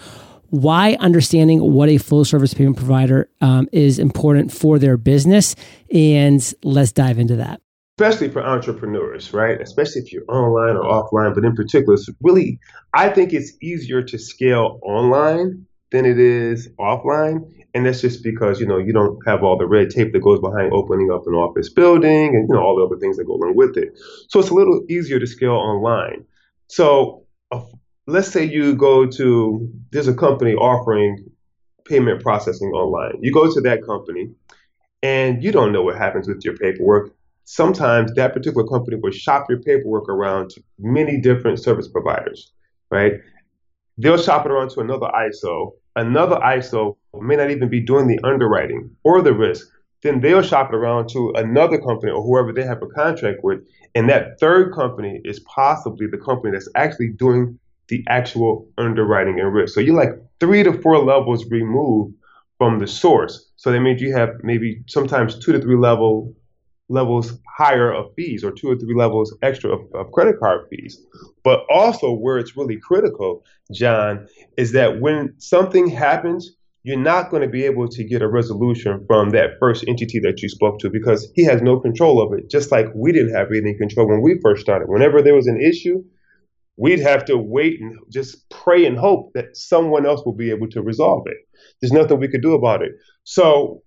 why 0.49 0.97
understanding 0.99 1.61
what 1.61 1.87
a 1.87 1.97
full 1.97 2.25
service 2.25 2.53
payment 2.53 2.75
provider 2.75 3.29
um, 3.39 3.69
is 3.71 3.99
important 3.99 4.51
for 4.51 4.77
their 4.79 4.97
business. 4.97 5.55
And 5.93 6.53
let's 6.61 6.91
dive 6.91 7.19
into 7.19 7.37
that. 7.37 7.61
Especially 8.01 8.29
for 8.29 8.43
entrepreneurs, 8.43 9.31
right? 9.31 9.61
Especially 9.61 10.01
if 10.01 10.11
you're 10.11 10.25
online 10.27 10.75
or 10.75 10.83
offline, 10.85 11.35
but 11.35 11.45
in 11.45 11.55
particular, 11.55 11.93
it's 11.93 12.09
really, 12.21 12.59
I 12.95 13.09
think 13.09 13.31
it's 13.31 13.53
easier 13.61 14.01
to 14.01 14.17
scale 14.17 14.79
online 14.81 15.67
than 15.91 16.07
it 16.07 16.17
is 16.17 16.67
offline. 16.79 17.47
And 17.75 17.85
that's 17.85 18.01
just 18.01 18.23
because, 18.23 18.59
you 18.59 18.65
know, 18.65 18.79
you 18.79 18.91
don't 18.91 19.19
have 19.27 19.43
all 19.43 19.55
the 19.55 19.67
red 19.67 19.91
tape 19.91 20.13
that 20.13 20.19
goes 20.19 20.39
behind 20.39 20.73
opening 20.73 21.11
up 21.11 21.27
an 21.27 21.35
office 21.35 21.71
building 21.71 22.35
and, 22.35 22.49
you 22.49 22.55
know, 22.55 22.61
all 22.63 22.75
the 22.75 22.83
other 22.83 22.99
things 22.99 23.17
that 23.17 23.25
go 23.25 23.33
along 23.33 23.55
with 23.55 23.77
it. 23.77 23.95
So 24.29 24.39
it's 24.39 24.49
a 24.49 24.55
little 24.55 24.83
easier 24.89 25.19
to 25.19 25.27
scale 25.27 25.51
online. 25.51 26.25
So 26.69 27.27
a 27.51 27.61
let's 28.07 28.29
say 28.29 28.43
you 28.43 28.73
go 28.73 29.05
to 29.05 29.71
there's 29.91 30.07
a 30.07 30.15
company 30.15 30.55
offering 30.55 31.23
payment 31.85 32.23
processing 32.23 32.69
online. 32.69 33.19
You 33.21 33.31
go 33.31 33.53
to 33.53 33.61
that 33.61 33.85
company 33.85 34.31
and 35.03 35.43
you 35.43 35.51
don't 35.51 35.71
know 35.71 35.83
what 35.83 35.97
happens 35.97 36.27
with 36.27 36.43
your 36.43 36.57
paperwork. 36.57 37.13
Sometimes 37.51 38.13
that 38.13 38.31
particular 38.31 38.65
company 38.65 38.95
will 38.95 39.11
shop 39.11 39.47
your 39.49 39.59
paperwork 39.59 40.07
around 40.07 40.51
to 40.51 40.63
many 40.79 41.19
different 41.19 41.59
service 41.59 41.85
providers, 41.85 42.53
right? 42.89 43.15
They'll 43.97 44.17
shop 44.17 44.45
it 44.45 44.53
around 44.53 44.69
to 44.69 44.79
another 44.79 45.07
ISO. 45.07 45.71
Another 45.97 46.37
ISO 46.37 46.95
may 47.13 47.35
not 47.35 47.51
even 47.51 47.67
be 47.67 47.81
doing 47.81 48.07
the 48.07 48.21
underwriting 48.23 48.89
or 49.03 49.21
the 49.21 49.33
risk. 49.33 49.67
Then 50.01 50.21
they'll 50.21 50.41
shop 50.41 50.71
it 50.71 50.75
around 50.77 51.09
to 51.09 51.33
another 51.35 51.77
company 51.77 52.13
or 52.13 52.23
whoever 52.23 52.53
they 52.53 52.63
have 52.63 52.81
a 52.81 52.87
contract 52.87 53.43
with. 53.43 53.59
And 53.95 54.09
that 54.09 54.39
third 54.39 54.73
company 54.73 55.19
is 55.25 55.41
possibly 55.41 56.07
the 56.07 56.19
company 56.19 56.53
that's 56.53 56.69
actually 56.75 57.09
doing 57.09 57.59
the 57.89 58.01
actual 58.07 58.65
underwriting 58.77 59.41
and 59.41 59.53
risk. 59.53 59.73
So 59.73 59.81
you're 59.81 60.01
like 60.01 60.13
three 60.39 60.63
to 60.63 60.71
four 60.71 60.99
levels 60.99 61.45
removed 61.49 62.15
from 62.57 62.79
the 62.79 62.87
source. 62.87 63.51
So 63.57 63.73
that 63.73 63.81
means 63.81 64.01
you 64.01 64.13
have 64.13 64.35
maybe 64.41 64.83
sometimes 64.87 65.37
two 65.37 65.51
to 65.51 65.59
three 65.59 65.75
level 65.75 66.33
levels 66.91 67.39
higher 67.57 67.91
of 67.91 68.13
fees 68.15 68.43
or 68.43 68.51
two 68.51 68.69
or 68.69 68.75
three 68.75 68.95
levels 68.95 69.35
extra 69.41 69.71
of, 69.71 69.81
of 69.93 70.11
credit 70.11 70.39
card 70.39 70.67
fees. 70.69 70.99
But 71.43 71.61
also 71.69 72.11
where 72.13 72.37
it's 72.37 72.57
really 72.57 72.77
critical, 72.77 73.43
John, 73.73 74.27
is 74.57 74.73
that 74.73 75.01
when 75.01 75.33
something 75.37 75.87
happens, 75.87 76.51
you're 76.83 76.97
not 76.97 77.29
going 77.29 77.43
to 77.43 77.49
be 77.49 77.63
able 77.63 77.87
to 77.87 78.03
get 78.03 78.21
a 78.21 78.27
resolution 78.27 79.05
from 79.07 79.29
that 79.31 79.51
first 79.59 79.85
entity 79.87 80.19
that 80.19 80.41
you 80.41 80.49
spoke 80.49 80.79
to 80.79 80.89
because 80.89 81.31
he 81.35 81.43
has 81.45 81.61
no 81.61 81.79
control 81.79 82.21
of 82.21 82.37
it, 82.37 82.49
just 82.49 82.71
like 82.71 82.87
we 82.95 83.11
didn't 83.11 83.35
have 83.35 83.47
any 83.51 83.75
control 83.75 84.07
when 84.07 84.21
we 84.21 84.39
first 84.41 84.61
started. 84.61 84.89
Whenever 84.89 85.21
there 85.21 85.35
was 85.35 85.47
an 85.47 85.61
issue, 85.61 86.03
we'd 86.77 86.99
have 86.99 87.23
to 87.25 87.37
wait 87.37 87.79
and 87.79 87.95
just 88.09 88.49
pray 88.49 88.85
and 88.85 88.97
hope 88.97 89.31
that 89.33 89.55
someone 89.55 90.05
else 90.05 90.23
will 90.25 90.35
be 90.35 90.49
able 90.49 90.67
to 90.69 90.81
resolve 90.81 91.23
it. 91.27 91.37
There's 91.79 91.91
nothing 91.91 92.19
we 92.19 92.27
could 92.27 92.41
do 92.41 92.55
about 92.55 92.81
it. 92.81 92.93
So 93.23 93.83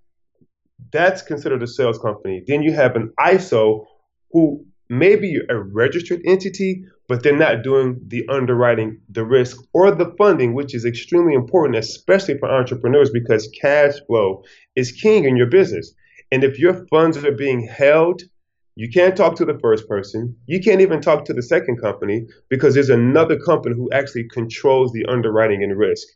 that's 0.93 1.23
considered 1.23 1.63
a 1.63 1.67
sales 1.67 1.99
company. 1.99 2.43
Then 2.47 2.63
you 2.63 2.73
have 2.73 2.97
an 2.97 3.13
ISO 3.19 3.85
who 4.33 4.65
may 4.89 5.17
be 5.17 5.41
a 5.49 5.59
registered 5.59 6.21
entity, 6.25 6.85
but 7.09 7.23
they're 7.23 7.37
not 7.37 7.63
doing 7.63 8.01
the 8.07 8.25
underwriting, 8.29 9.01
the 9.09 9.25
risk, 9.25 9.59
or 9.73 9.91
the 9.91 10.15
funding, 10.19 10.55
which 10.55 10.75
is 10.75 10.85
extremely 10.85 11.35
important, 11.35 11.77
especially 11.77 12.39
for 12.39 12.51
entrepreneurs, 12.51 13.11
because 13.11 13.49
cash 13.61 13.95
flow 14.07 14.43
is 14.77 14.93
king 14.93 15.25
in 15.25 15.37
your 15.37 15.47
business. 15.49 15.95
And 16.33 16.45
if 16.45 16.59
your 16.59 16.87
funds 16.89 17.17
are 17.17 17.33
being 17.33 17.67
held 17.67 18.23
you 18.77 18.89
can't 18.91 19.17
talk 19.17 19.37
to 19.37 19.45
the 19.45 19.59
first 19.61 19.89
person. 19.89 20.37
You 20.47 20.61
can't 20.61 20.81
even 20.81 21.01
talk 21.01 21.25
to 21.27 21.33
the 21.33 21.43
second 21.43 21.81
company 21.81 22.27
because 22.49 22.75
there's 22.75 22.91
another 22.91 23.39
company 23.39 23.77
who 23.77 23.89
actually 23.93 24.25
controls 24.29 24.93
the 24.93 25.07
underwriting 25.07 25.63
and 25.63 25.79
risk. 25.79 26.09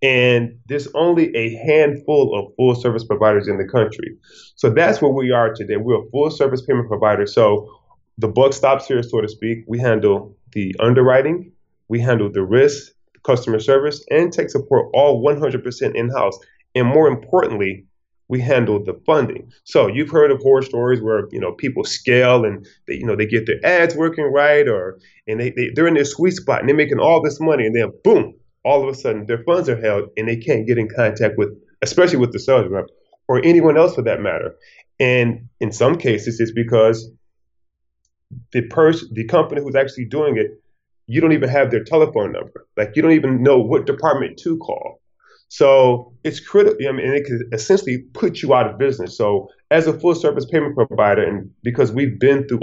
And 0.00 0.58
there's 0.66 0.86
only 0.94 1.34
a 1.34 1.54
handful 1.56 2.38
of 2.38 2.54
full 2.56 2.74
service 2.74 3.04
providers 3.04 3.48
in 3.48 3.58
the 3.58 3.66
country. 3.66 4.16
So 4.54 4.70
that's 4.70 5.02
where 5.02 5.10
we 5.10 5.32
are 5.32 5.52
today. 5.52 5.76
We're 5.76 6.04
a 6.04 6.10
full 6.10 6.30
service 6.30 6.62
payment 6.62 6.88
provider. 6.88 7.26
So 7.26 7.68
the 8.16 8.28
buck 8.28 8.52
stops 8.52 8.86
here, 8.86 9.02
so 9.02 9.20
to 9.20 9.28
speak. 9.28 9.64
We 9.66 9.78
handle 9.78 10.36
the 10.52 10.74
underwriting, 10.80 11.52
we 11.88 12.00
handle 12.00 12.30
the 12.30 12.42
risk, 12.42 12.92
customer 13.24 13.60
service, 13.60 14.04
and 14.10 14.32
tech 14.32 14.50
support 14.50 14.88
all 14.94 15.22
100% 15.22 15.94
in 15.94 16.10
house. 16.10 16.38
And 16.74 16.86
more 16.86 17.08
importantly, 17.08 17.86
we 18.28 18.40
handle 18.40 18.82
the 18.82 18.94
funding. 19.06 19.50
So 19.64 19.86
you've 19.86 20.10
heard 20.10 20.30
of 20.30 20.40
horror 20.40 20.62
stories 20.62 21.00
where 21.00 21.28
you 21.30 21.40
know 21.40 21.52
people 21.52 21.84
scale 21.84 22.44
and 22.44 22.66
they 22.86 22.94
you 22.94 23.06
know 23.06 23.16
they 23.16 23.26
get 23.26 23.46
their 23.46 23.64
ads 23.64 23.96
working 23.96 24.24
right 24.24 24.68
or 24.68 24.98
and 25.26 25.40
they, 25.40 25.50
they 25.50 25.70
they're 25.74 25.86
in 25.86 25.94
their 25.94 26.04
sweet 26.04 26.32
spot 26.32 26.60
and 26.60 26.68
they're 26.68 26.76
making 26.76 27.00
all 27.00 27.22
this 27.22 27.40
money 27.40 27.66
and 27.66 27.74
then 27.74 27.90
boom, 28.04 28.34
all 28.64 28.82
of 28.82 28.88
a 28.88 28.94
sudden 28.94 29.26
their 29.26 29.42
funds 29.44 29.68
are 29.68 29.80
held 29.80 30.08
and 30.16 30.28
they 30.28 30.36
can't 30.36 30.66
get 30.66 30.78
in 30.78 30.88
contact 30.88 31.36
with 31.38 31.50
especially 31.82 32.18
with 32.18 32.32
the 32.32 32.38
sales 32.38 32.66
rep 32.70 32.86
or 33.28 33.44
anyone 33.44 33.76
else 33.76 33.94
for 33.94 34.02
that 34.02 34.20
matter. 34.20 34.54
And 34.98 35.48
in 35.60 35.72
some 35.72 35.96
cases 35.96 36.40
it's 36.40 36.52
because 36.52 37.10
the 38.52 38.62
person 38.62 39.08
the 39.12 39.24
company 39.24 39.60
who's 39.62 39.76
actually 39.76 40.06
doing 40.06 40.36
it, 40.36 40.60
you 41.06 41.20
don't 41.20 41.32
even 41.32 41.48
have 41.48 41.70
their 41.70 41.84
telephone 41.84 42.32
number. 42.32 42.66
Like 42.76 42.92
you 42.94 43.02
don't 43.02 43.12
even 43.12 43.42
know 43.42 43.58
what 43.58 43.86
department 43.86 44.38
to 44.40 44.56
call. 44.58 45.00
So 45.48 46.12
it's 46.24 46.40
critical. 46.40 46.76
I 46.86 46.92
mean, 46.92 47.06
it 47.06 47.24
could 47.24 47.42
essentially 47.52 47.98
put 48.12 48.42
you 48.42 48.54
out 48.54 48.68
of 48.68 48.78
business. 48.78 49.16
So 49.16 49.48
as 49.70 49.86
a 49.86 49.98
full 49.98 50.14
service 50.14 50.44
payment 50.44 50.74
provider, 50.74 51.22
and 51.22 51.50
because 51.62 51.90
we've 51.90 52.18
been 52.18 52.46
through 52.46 52.60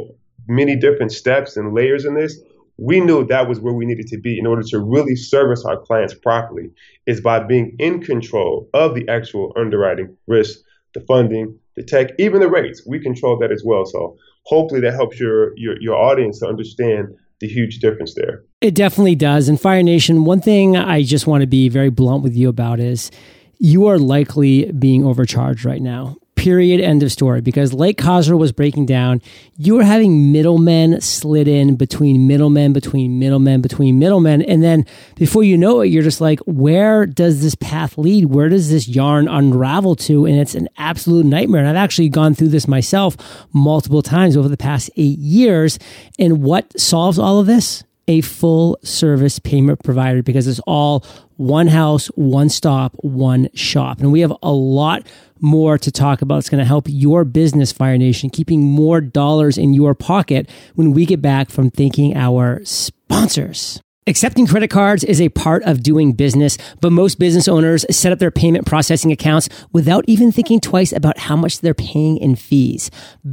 many 0.47 0.75
different 0.75 1.11
steps 1.11 1.57
and 1.57 1.73
layers 1.73 2.05
in 2.05 2.13
this, 2.13 2.39
we 2.77 2.99
knew 2.99 3.25
that 3.25 3.47
was 3.47 3.59
where 3.59 3.73
we 3.73 3.85
needed 3.85 4.07
to 4.07 4.17
be 4.17 4.37
in 4.37 4.45
order 4.45 4.63
to 4.63 4.79
really 4.79 5.15
service 5.15 5.63
our 5.65 5.77
clients 5.77 6.13
properly 6.13 6.69
is 7.05 7.21
by 7.21 7.39
being 7.39 7.75
in 7.79 8.01
control 8.01 8.69
of 8.73 8.95
the 8.95 9.07
actual 9.07 9.53
underwriting 9.55 10.15
risk, 10.27 10.59
the 10.93 11.01
funding, 11.01 11.57
the 11.75 11.83
tech, 11.83 12.11
even 12.19 12.41
the 12.41 12.49
rates. 12.49 12.85
We 12.85 12.99
control 12.99 13.37
that 13.39 13.51
as 13.51 13.63
well. 13.65 13.85
So 13.85 14.17
hopefully 14.43 14.81
that 14.81 14.93
helps 14.93 15.19
your 15.19 15.57
your, 15.57 15.81
your 15.81 15.95
audience 15.95 16.39
to 16.39 16.47
understand 16.47 17.15
the 17.39 17.47
huge 17.47 17.79
difference 17.79 18.13
there. 18.15 18.43
It 18.61 18.75
definitely 18.75 19.15
does. 19.15 19.49
And 19.49 19.59
Fire 19.59 19.83
Nation, 19.83 20.25
one 20.25 20.41
thing 20.41 20.77
I 20.77 21.03
just 21.03 21.27
want 21.27 21.41
to 21.41 21.47
be 21.47 21.69
very 21.69 21.89
blunt 21.89 22.23
with 22.23 22.35
you 22.35 22.49
about 22.49 22.79
is 22.79 23.11
you 23.57 23.87
are 23.87 23.97
likely 23.97 24.71
being 24.71 25.05
overcharged 25.05 25.65
right 25.65 25.81
now. 25.81 26.17
Period. 26.35 26.81
End 26.81 27.01
of 27.01 27.11
story. 27.11 27.41
Because 27.41 27.73
like 27.73 27.97
KhaazRa 27.97 28.37
was 28.37 28.51
breaking 28.51 28.85
down, 28.85 29.21
you 29.57 29.79
are 29.79 29.83
having 29.83 30.31
middlemen 30.31 31.01
slid 31.01 31.47
in 31.47 31.75
between 31.75 32.27
middlemen, 32.27 32.73
between 32.73 33.17
middlemen, 33.19 33.61
between 33.61 33.97
middlemen. 33.99 34.41
And 34.41 34.63
then 34.63 34.85
before 35.15 35.43
you 35.43 35.57
know 35.57 35.81
it, 35.81 35.87
you're 35.87 36.03
just 36.03 36.21
like, 36.21 36.39
where 36.41 37.05
does 37.05 37.41
this 37.41 37.55
path 37.55 37.97
lead? 37.97 38.25
Where 38.25 38.49
does 38.49 38.69
this 38.69 38.87
yarn 38.87 39.27
unravel 39.27 39.95
to? 39.97 40.25
And 40.25 40.39
it's 40.39 40.55
an 40.55 40.69
absolute 40.77 41.25
nightmare. 41.25 41.61
And 41.61 41.69
I've 41.69 41.83
actually 41.83 42.09
gone 42.09 42.35
through 42.35 42.49
this 42.49 42.67
myself 42.67 43.15
multiple 43.53 44.01
times 44.01 44.37
over 44.37 44.49
the 44.49 44.57
past 44.57 44.89
eight 44.97 45.17
years. 45.17 45.79
And 46.19 46.43
what 46.43 46.79
solves 46.79 47.17
all 47.17 47.39
of 47.39 47.47
this? 47.47 47.83
a 48.07 48.21
full 48.21 48.77
service 48.83 49.39
payment 49.39 49.83
provider 49.83 50.21
because 50.21 50.47
it's 50.47 50.59
all 50.67 51.03
one 51.37 51.67
house, 51.67 52.07
one 52.15 52.49
stop, 52.49 52.93
one 52.97 53.49
shop. 53.53 53.99
And 53.99 54.11
we 54.11 54.21
have 54.21 54.33
a 54.41 54.51
lot 54.51 55.05
more 55.39 55.77
to 55.77 55.91
talk 55.91 56.21
about. 56.21 56.39
It's 56.39 56.49
going 56.49 56.59
to 56.59 56.65
help 56.65 56.85
your 56.87 57.25
business, 57.25 57.71
Fire 57.71 57.97
Nation, 57.97 58.29
keeping 58.29 58.61
more 58.61 59.01
dollars 59.01 59.57
in 59.57 59.73
your 59.73 59.93
pocket 59.93 60.49
when 60.75 60.93
we 60.93 61.05
get 61.05 61.21
back 61.21 61.49
from 61.49 61.69
thanking 61.69 62.15
our 62.15 62.63
sponsors. 62.63 63.81
Accepting 64.07 64.45
credit 64.45 64.67
cards 64.67 65.03
is 65.03 65.19
a 65.19 65.29
part 65.29 65.63
of 65.63 65.81
doing 65.81 66.13
business, 66.13 66.59
but 66.79 66.91
most 66.91 67.17
business 67.17 67.47
owners 67.47 67.87
set 67.89 68.11
up 68.11 68.19
their 68.19 68.29
payment 68.29 68.67
processing 68.67 69.11
accounts 69.11 69.49
without 69.73 70.05
even 70.07 70.31
thinking 70.31 70.59
twice 70.59 70.93
about 70.93 71.17
how 71.17 71.35
much 71.35 71.61
they're 71.61 71.73
paying 71.73 72.17
in 72.17 72.35
fees. 72.35 72.91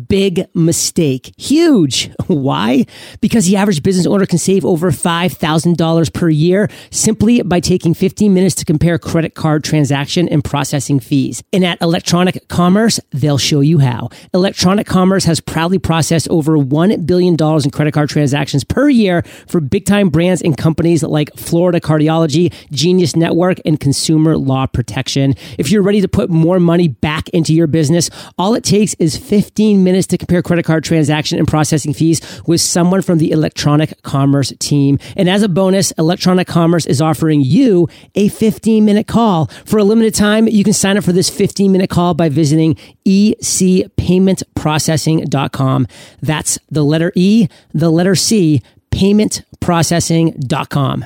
Big 0.08 0.46
mistake. 0.54 1.34
Huge. 1.36 2.10
Why? 2.26 2.86
Because 3.20 3.44
the 3.44 3.56
average 3.56 3.82
business 3.82 4.06
owner 4.06 4.24
can 4.24 4.38
save 4.38 4.64
over 4.64 4.90
$5,000 4.90 6.12
per 6.14 6.30
year 6.30 6.70
simply 6.90 7.42
by 7.42 7.60
taking 7.60 7.92
15 7.92 8.32
minutes 8.32 8.54
to 8.54 8.64
compare 8.64 8.98
credit 8.98 9.34
card 9.34 9.64
transaction 9.64 10.26
and 10.26 10.42
processing 10.42 11.00
fees. 11.00 11.42
And 11.52 11.66
at 11.66 11.82
Electronic 11.82 12.48
Commerce, 12.48 12.98
they'll 13.10 13.36
show 13.36 13.60
you 13.60 13.80
how. 13.80 14.08
Electronic 14.32 14.86
Commerce 14.86 15.26
has 15.26 15.38
proudly 15.38 15.78
processed 15.78 16.28
over 16.30 16.56
$1 16.56 17.04
billion 17.04 17.34
in 17.34 17.70
credit 17.70 17.92
card 17.92 18.08
transactions 18.08 18.64
per 18.64 18.88
year 18.88 19.20
for 19.46 19.60
big 19.60 19.84
time 19.84 20.08
brands 20.08 20.40
and 20.40 20.56
companies 20.62 21.02
like 21.02 21.36
Florida 21.36 21.80
Cardiology, 21.80 22.54
Genius 22.70 23.16
Network, 23.16 23.58
and 23.64 23.80
Consumer 23.80 24.38
Law 24.38 24.66
Protection. 24.66 25.34
If 25.58 25.72
you're 25.72 25.82
ready 25.82 26.00
to 26.00 26.08
put 26.08 26.30
more 26.30 26.60
money 26.60 26.86
back 26.86 27.28
into 27.30 27.52
your 27.52 27.66
business, 27.66 28.08
all 28.38 28.54
it 28.54 28.62
takes 28.62 28.94
is 28.94 29.16
15 29.16 29.82
minutes 29.82 30.06
to 30.08 30.18
compare 30.18 30.40
credit 30.40 30.64
card 30.64 30.84
transaction 30.84 31.38
and 31.38 31.48
processing 31.48 31.92
fees 31.92 32.20
with 32.46 32.60
someone 32.60 33.02
from 33.02 33.18
the 33.18 33.32
Electronic 33.32 34.00
Commerce 34.02 34.52
team. 34.60 35.00
And 35.16 35.28
as 35.28 35.42
a 35.42 35.48
bonus, 35.48 35.90
Electronic 35.92 36.46
Commerce 36.46 36.84
is 36.86 37.00
offering 37.02 37.40
you 37.40 37.88
a 38.14 38.28
15 38.28 38.84
minute 38.84 39.08
call. 39.08 39.46
For 39.64 39.78
a 39.78 39.84
limited 39.84 40.14
time, 40.14 40.46
you 40.46 40.62
can 40.62 40.74
sign 40.74 40.96
up 40.96 41.02
for 41.02 41.12
this 41.12 41.28
15 41.28 41.72
minute 41.72 41.90
call 41.90 42.14
by 42.14 42.28
visiting 42.28 42.76
ecpaymentprocessing.com. 43.04 45.86
That's 46.20 46.58
the 46.70 46.84
letter 46.84 47.10
E, 47.16 47.48
the 47.74 47.90
letter 47.90 48.14
C, 48.14 48.62
paymentprocessing.com. 48.92 51.04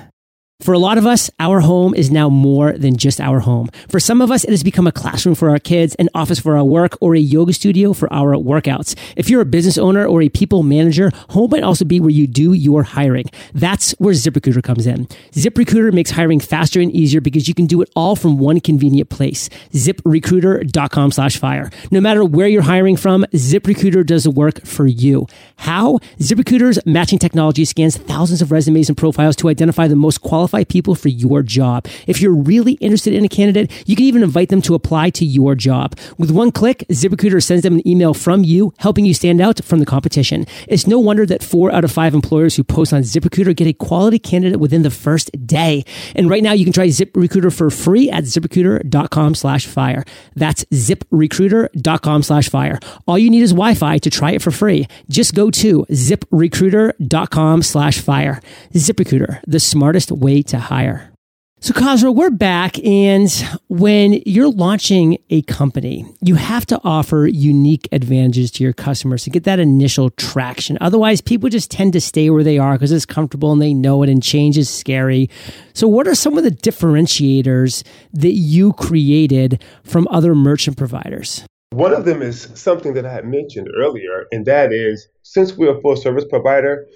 For 0.60 0.72
a 0.72 0.78
lot 0.78 0.96
of 0.96 1.04
us, 1.04 1.30
our 1.38 1.60
home 1.60 1.94
is 1.94 2.10
now 2.10 2.30
more 2.30 2.72
than 2.72 2.96
just 2.96 3.20
our 3.20 3.40
home. 3.40 3.68
For 3.90 4.00
some 4.00 4.22
of 4.22 4.30
us, 4.30 4.42
it 4.42 4.50
has 4.50 4.62
become 4.62 4.86
a 4.86 4.92
classroom 4.92 5.34
for 5.34 5.50
our 5.50 5.58
kids, 5.58 5.94
an 5.96 6.08
office 6.14 6.40
for 6.40 6.56
our 6.56 6.64
work, 6.64 6.96
or 7.02 7.14
a 7.14 7.20
yoga 7.20 7.52
studio 7.52 7.92
for 7.92 8.10
our 8.10 8.36
workouts. 8.36 8.96
If 9.16 9.28
you're 9.28 9.42
a 9.42 9.44
business 9.46 9.76
owner 9.76 10.06
or 10.06 10.22
a 10.22 10.30
people 10.30 10.62
manager, 10.62 11.10
home 11.28 11.50
might 11.50 11.62
also 11.62 11.84
be 11.84 12.00
where 12.00 12.08
you 12.08 12.26
do 12.26 12.54
your 12.54 12.84
hiring. 12.84 13.26
That's 13.52 13.92
where 13.98 14.14
ZipRecruiter 14.14 14.62
comes 14.62 14.86
in. 14.86 15.06
ZipRecruiter 15.32 15.92
makes 15.92 16.12
hiring 16.12 16.40
faster 16.40 16.80
and 16.80 16.90
easier 16.90 17.20
because 17.20 17.48
you 17.48 17.54
can 17.54 17.66
do 17.66 17.82
it 17.82 17.90
all 17.94 18.16
from 18.16 18.38
one 18.38 18.58
convenient 18.60 19.10
place. 19.10 19.50
ZipRecruiter.com 19.72 21.12
slash 21.12 21.36
fire. 21.36 21.70
No 21.90 22.00
matter 22.00 22.24
where 22.24 22.48
you're 22.48 22.62
hiring 22.62 22.96
from, 22.96 23.26
ZipRecruiter 23.34 24.06
does 24.06 24.24
the 24.24 24.30
work 24.30 24.64
for 24.64 24.86
you. 24.86 25.26
How? 25.56 25.98
ZipRecruiter's 26.18 26.78
matching 26.86 27.18
technology 27.18 27.66
scans 27.66 27.98
thousands 27.98 28.40
of 28.40 28.50
resumes 28.50 28.88
and 28.88 28.96
profiles 28.96 29.36
to 29.36 29.50
identify 29.50 29.86
the 29.86 29.96
most 29.96 30.22
qualified 30.22 30.45
qualify 30.46 30.64
people 30.64 30.94
for 30.94 31.08
your 31.08 31.42
job. 31.42 31.86
If 32.06 32.20
you're 32.20 32.34
really 32.34 32.74
interested 32.74 33.14
in 33.14 33.24
a 33.24 33.28
candidate, 33.28 33.70
you 33.86 33.96
can 33.96 34.04
even 34.04 34.22
invite 34.22 34.48
them 34.48 34.62
to 34.62 34.74
apply 34.74 35.10
to 35.10 35.24
your 35.24 35.56
job. 35.56 35.96
With 36.18 36.30
one 36.30 36.52
click, 36.52 36.84
ZipRecruiter 36.88 37.42
sends 37.42 37.64
them 37.64 37.74
an 37.74 37.88
email 37.88 38.14
from 38.14 38.44
you, 38.44 38.72
helping 38.78 39.04
you 39.04 39.12
stand 39.12 39.40
out 39.40 39.64
from 39.64 39.80
the 39.80 39.86
competition. 39.86 40.46
It's 40.68 40.86
no 40.86 41.00
wonder 41.00 41.26
that 41.26 41.42
four 41.42 41.72
out 41.72 41.84
of 41.84 41.90
five 41.90 42.14
employers 42.14 42.54
who 42.54 42.62
post 42.62 42.92
on 42.92 43.02
ZipRecruiter 43.02 43.56
get 43.56 43.66
a 43.66 43.72
quality 43.72 44.20
candidate 44.20 44.60
within 44.60 44.82
the 44.82 44.90
first 44.90 45.30
day. 45.46 45.84
And 46.14 46.30
right 46.30 46.42
now, 46.42 46.52
you 46.52 46.64
can 46.64 46.72
try 46.72 46.86
ZipRecruiter 46.86 47.52
for 47.52 47.68
free 47.70 48.08
at 48.08 48.24
ziprecruiter.com 48.24 49.34
slash 49.34 49.66
fire. 49.66 50.04
That's 50.36 50.64
ziprecruiter.com 50.66 52.22
slash 52.22 52.48
fire. 52.48 52.78
All 53.08 53.18
you 53.18 53.30
need 53.30 53.42
is 53.42 53.50
Wi-Fi 53.52 53.98
to 53.98 54.10
try 54.10 54.30
it 54.32 54.42
for 54.42 54.52
free. 54.52 54.86
Just 55.08 55.34
go 55.34 55.50
to 55.50 55.84
ziprecruiter.com 55.90 57.62
slash 57.62 58.00
fire. 58.00 58.40
ZipRecruiter, 58.72 59.40
the 59.46 59.58
smartest 59.58 60.12
way 60.12 60.35
to 60.44 60.58
hire. 60.58 61.12
So, 61.58 61.72
KhaazRa, 61.72 62.14
we're 62.14 62.30
back. 62.30 62.78
And 62.84 63.28
when 63.68 64.22
you're 64.26 64.50
launching 64.50 65.16
a 65.30 65.40
company, 65.42 66.04
you 66.20 66.34
have 66.34 66.66
to 66.66 66.78
offer 66.84 67.26
unique 67.26 67.88
advantages 67.92 68.50
to 68.52 68.62
your 68.62 68.74
customers 68.74 69.24
to 69.24 69.30
get 69.30 69.44
that 69.44 69.58
initial 69.58 70.10
traction. 70.10 70.76
Otherwise, 70.82 71.22
people 71.22 71.48
just 71.48 71.70
tend 71.70 71.94
to 71.94 72.00
stay 72.00 72.28
where 72.28 72.44
they 72.44 72.58
are 72.58 72.74
because 72.74 72.92
it's 72.92 73.06
comfortable 73.06 73.52
and 73.52 73.62
they 73.62 73.72
know 73.72 74.02
it, 74.02 74.10
and 74.10 74.22
change 74.22 74.58
is 74.58 74.68
scary. 74.68 75.30
So, 75.72 75.88
what 75.88 76.06
are 76.06 76.14
some 76.14 76.36
of 76.36 76.44
the 76.44 76.50
differentiators 76.50 77.82
that 78.12 78.34
you 78.34 78.74
created 78.74 79.64
from 79.82 80.06
other 80.08 80.34
merchant 80.34 80.76
providers? 80.76 81.42
One 81.70 81.94
of 81.94 82.04
them 82.04 82.20
is 82.20 82.50
something 82.54 82.92
that 82.94 83.06
I 83.06 83.12
had 83.12 83.24
mentioned 83.24 83.68
earlier, 83.76 84.26
and 84.30 84.44
that 84.44 84.74
is 84.74 85.08
since 85.22 85.54
we're 85.54 85.76
a 85.76 85.80
full 85.80 85.96
service 85.96 86.26
provider, 86.28 86.86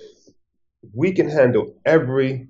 we 0.94 1.12
can 1.12 1.28
handle 1.28 1.74
every 1.86 2.46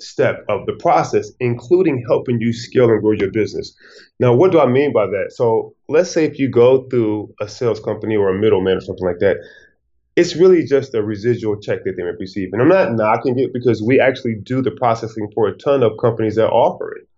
step 0.00 0.44
of 0.48 0.66
the 0.66 0.72
process, 0.74 1.30
including 1.40 2.04
helping 2.08 2.40
you 2.40 2.52
scale 2.52 2.90
and 2.90 3.00
grow 3.00 3.12
your 3.12 3.30
business. 3.30 3.74
Now, 4.18 4.34
what 4.34 4.52
do 4.52 4.60
I 4.60 4.66
mean 4.66 4.92
by 4.92 5.06
that? 5.06 5.32
So, 5.34 5.74
let's 5.88 6.10
say 6.10 6.24
if 6.24 6.38
you 6.38 6.48
go 6.48 6.88
through 6.88 7.32
a 7.40 7.48
sales 7.48 7.80
company 7.80 8.16
or 8.16 8.28
a 8.28 8.38
middleman 8.38 8.76
or 8.76 8.80
something 8.80 9.06
like 9.06 9.20
that, 9.20 9.36
it's 10.16 10.36
really 10.36 10.64
just 10.64 10.94
a 10.94 11.02
residual 11.02 11.58
check 11.60 11.84
that 11.84 11.96
they 11.96 12.02
may 12.02 12.12
receive. 12.18 12.50
And 12.52 12.62
I'm 12.62 12.68
not 12.68 12.94
knocking 12.94 13.38
it 13.38 13.52
because 13.52 13.82
we 13.82 14.00
actually 14.00 14.36
do 14.36 14.62
the 14.62 14.70
processing 14.70 15.28
for 15.34 15.48
a 15.48 15.56
ton 15.56 15.82
of 15.82 15.92
companies 16.00 16.36
that 16.36 16.50
offer 16.50 16.94
it. 16.96 17.08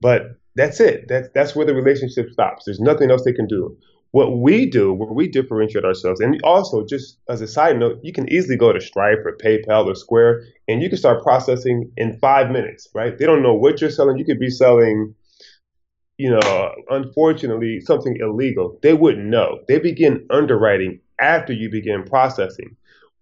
But 0.00 0.38
that's 0.54 0.80
it. 0.80 1.06
That's 1.08 1.28
that's 1.34 1.54
where 1.54 1.66
the 1.66 1.74
relationship 1.74 2.30
stops. 2.32 2.64
There's 2.64 2.80
nothing 2.80 3.10
else 3.10 3.24
they 3.24 3.32
can 3.32 3.46
do. 3.46 3.76
What 4.12 4.38
we 4.38 4.68
do, 4.70 4.92
where 4.94 5.12
we 5.12 5.28
differentiate 5.28 5.84
ourselves, 5.84 6.20
and 6.20 6.40
also 6.42 6.84
just 6.86 7.18
as 7.28 7.42
a 7.42 7.46
side 7.46 7.78
note, 7.78 7.98
you 8.02 8.12
can 8.12 8.30
easily 8.32 8.56
go 8.56 8.72
to 8.72 8.80
Stripe 8.80 9.18
or 9.24 9.36
PayPal 9.36 9.86
or 9.86 9.94
Square, 9.94 10.44
and 10.66 10.82
you 10.82 10.88
can 10.88 10.96
start 10.96 11.22
processing 11.22 11.92
in 11.96 12.18
five 12.18 12.50
minutes, 12.50 12.88
right? 12.94 13.18
They 13.18 13.26
don't 13.26 13.42
know 13.42 13.54
what 13.54 13.80
you're 13.80 13.90
selling. 13.90 14.16
You 14.16 14.24
could 14.24 14.40
be 14.40 14.50
selling, 14.50 15.14
you 16.16 16.30
know, 16.30 16.74
unfortunately, 16.88 17.80
something 17.80 18.16
illegal. 18.18 18.78
They 18.82 18.94
wouldn't 18.94 19.26
know. 19.26 19.60
They 19.68 19.78
begin 19.78 20.26
underwriting 20.30 21.00
after 21.20 21.52
you 21.52 21.70
begin 21.70 22.04
processing. 22.04 22.76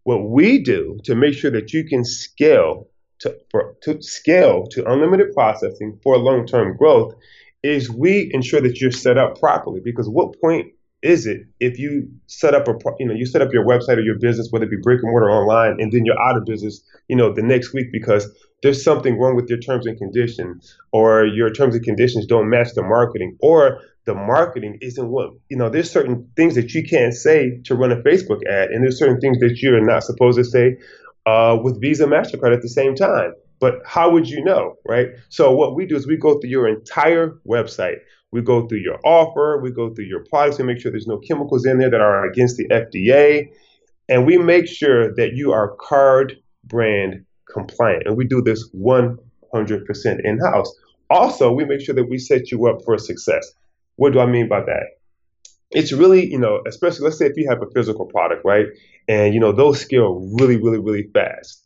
What 0.05 0.31
we 0.31 0.63
do 0.63 0.99
to 1.03 1.17
make 1.17 1.35
sure 1.35 1.51
that 1.51 1.73
you 1.73 1.85
can 1.85 2.05
scale 2.05 2.89
to, 3.21 3.37
for, 3.51 3.75
to 3.83 4.01
scale 4.03 4.67
to 4.69 4.89
unlimited 4.91 5.33
processing 5.33 5.99
for 6.03 6.17
long-term 6.17 6.77
growth 6.77 7.15
is 7.63 7.91
we 7.91 8.31
ensure 8.33 8.61
that 8.61 8.81
you're 8.81 8.93
set 8.93 9.19
up 9.19 9.41
properly 9.41 9.81
because 9.83 10.09
what 10.09 10.41
point 10.41 10.73
is 11.03 11.27
it 11.27 11.43
if 11.61 11.79
you 11.79 12.09
set 12.27 12.55
up 12.55 12.69
a 12.69 12.75
you 12.99 13.07
know 13.07 13.15
you 13.15 13.27
set 13.27 13.43
up 13.43 13.53
your 13.53 13.65
website 13.65 13.97
or 13.97 14.01
your 14.01 14.19
business 14.19 14.49
whether 14.51 14.65
it 14.65 14.71
be 14.71 14.79
brick 14.83 15.01
and 15.03 15.11
mortar 15.11 15.29
or 15.29 15.43
online 15.43 15.81
and 15.81 15.93
then 15.93 16.05
you're 16.05 16.21
out 16.21 16.37
of 16.37 16.45
business 16.45 16.83
you 17.09 17.17
know 17.17 17.33
the 17.33 17.43
next 17.43 17.75
week 17.75 17.87
because 17.93 18.29
there's 18.63 18.83
something 18.83 19.19
wrong 19.19 19.37
with 19.37 19.49
your 19.49 19.59
terms 19.59 19.87
and 19.87 19.99
conditions 19.99 20.77
or 20.93 21.27
your 21.27 21.51
terms 21.51 21.75
and 21.75 21.85
conditions 21.85 22.27
don't 22.27 22.49
match 22.49 22.69
the 22.75 22.83
marketing 22.83 23.37
or 23.41 23.81
the 24.07 24.15
marketing 24.15 24.79
isn't 24.81 25.09
what 25.09 25.31
you 25.49 25.57
know 25.57 25.69
there's 25.69 25.91
certain 25.91 26.29
things 26.37 26.55
that 26.55 26.73
you 26.73 26.83
can't 26.83 27.15
say 27.15 27.61
to 27.65 27.75
run 27.75 27.93
a 27.93 27.97
facebook 27.97 28.41
ad 28.49 28.71
and 28.71 28.83
there's 28.83 28.99
certain 28.99 29.21
things 29.21 29.39
that 29.41 29.61
you're 29.61 29.85
not 29.85 30.03
supposed 30.03 30.39
to 30.39 30.45
say 30.45 30.77
uh, 31.27 31.59
with 31.63 31.81
visa 31.81 32.05
mastercard 32.07 32.55
at 32.55 32.63
the 32.63 32.69
same 32.69 32.95
time. 32.95 33.35
But 33.59 33.81
how 33.85 34.11
would 34.11 34.29
you 34.29 34.43
know 34.45 34.77
right? 34.87 35.09
So 35.29 35.51
what 35.53 35.75
we 35.75 35.87
do 35.87 35.97
is 35.97 36.07
we 36.07 36.17
go 36.17 36.39
through 36.39 36.51
your 36.51 36.69
entire 36.69 37.39
website 37.49 37.97
we 38.33 38.43
go 38.43 38.67
through 38.67 38.79
your 38.79 38.99
offer, 39.05 39.61
we 39.63 39.71
go 39.71 39.95
through 39.95 40.07
your 40.07 40.25
products 40.29 40.59
and 40.59 40.67
make 40.67 40.81
sure 40.81 40.91
there's 40.91 41.07
no 41.07 41.19
chemicals 41.19 41.65
in 41.65 41.79
there 41.79 41.91
that 41.91 42.01
are 42.01 42.29
against 42.29 42.57
the 42.57 42.69
FDA. 42.69 43.49
And 44.09 44.27
we 44.27 44.39
make 44.39 44.69
sure 44.69 45.15
that 45.15 45.35
you 45.35 45.53
are 45.53 45.77
card 45.81 46.37
brand 46.65 47.25
compliant. 47.53 48.05
And 48.07 48.17
we 48.17 48.27
do 48.27 48.43
this 48.43 48.69
100% 48.75 49.19
in 50.25 50.39
house. 50.39 50.75
Also, 51.09 51.53
we 51.53 51.65
make 51.65 51.81
sure 51.81 51.95
that 51.95 52.09
we 52.09 52.19
set 52.19 52.51
you 52.51 52.67
up 52.67 52.83
for 52.85 52.99
success. 52.99 53.53
What 53.97 54.13
do 54.13 54.21
I 54.21 54.27
mean 54.27 54.49
by 54.49 54.61
that? 54.61 54.87
It's 55.71 55.93
really, 55.93 56.27
you 56.31 56.39
know, 56.39 56.63
especially 56.67 57.05
let's 57.05 57.19
say 57.19 57.27
if 57.27 57.37
you 57.37 57.49
have 57.49 57.63
a 57.63 57.71
physical 57.75 58.07
product, 58.07 58.45
right? 58.45 58.67
And, 59.09 59.35
you 59.35 59.41
know, 59.41 59.53
those 59.53 59.81
scale 59.81 60.29
really, 60.39 60.57
really, 60.57 60.79
really 60.79 61.09
fast. 61.13 61.65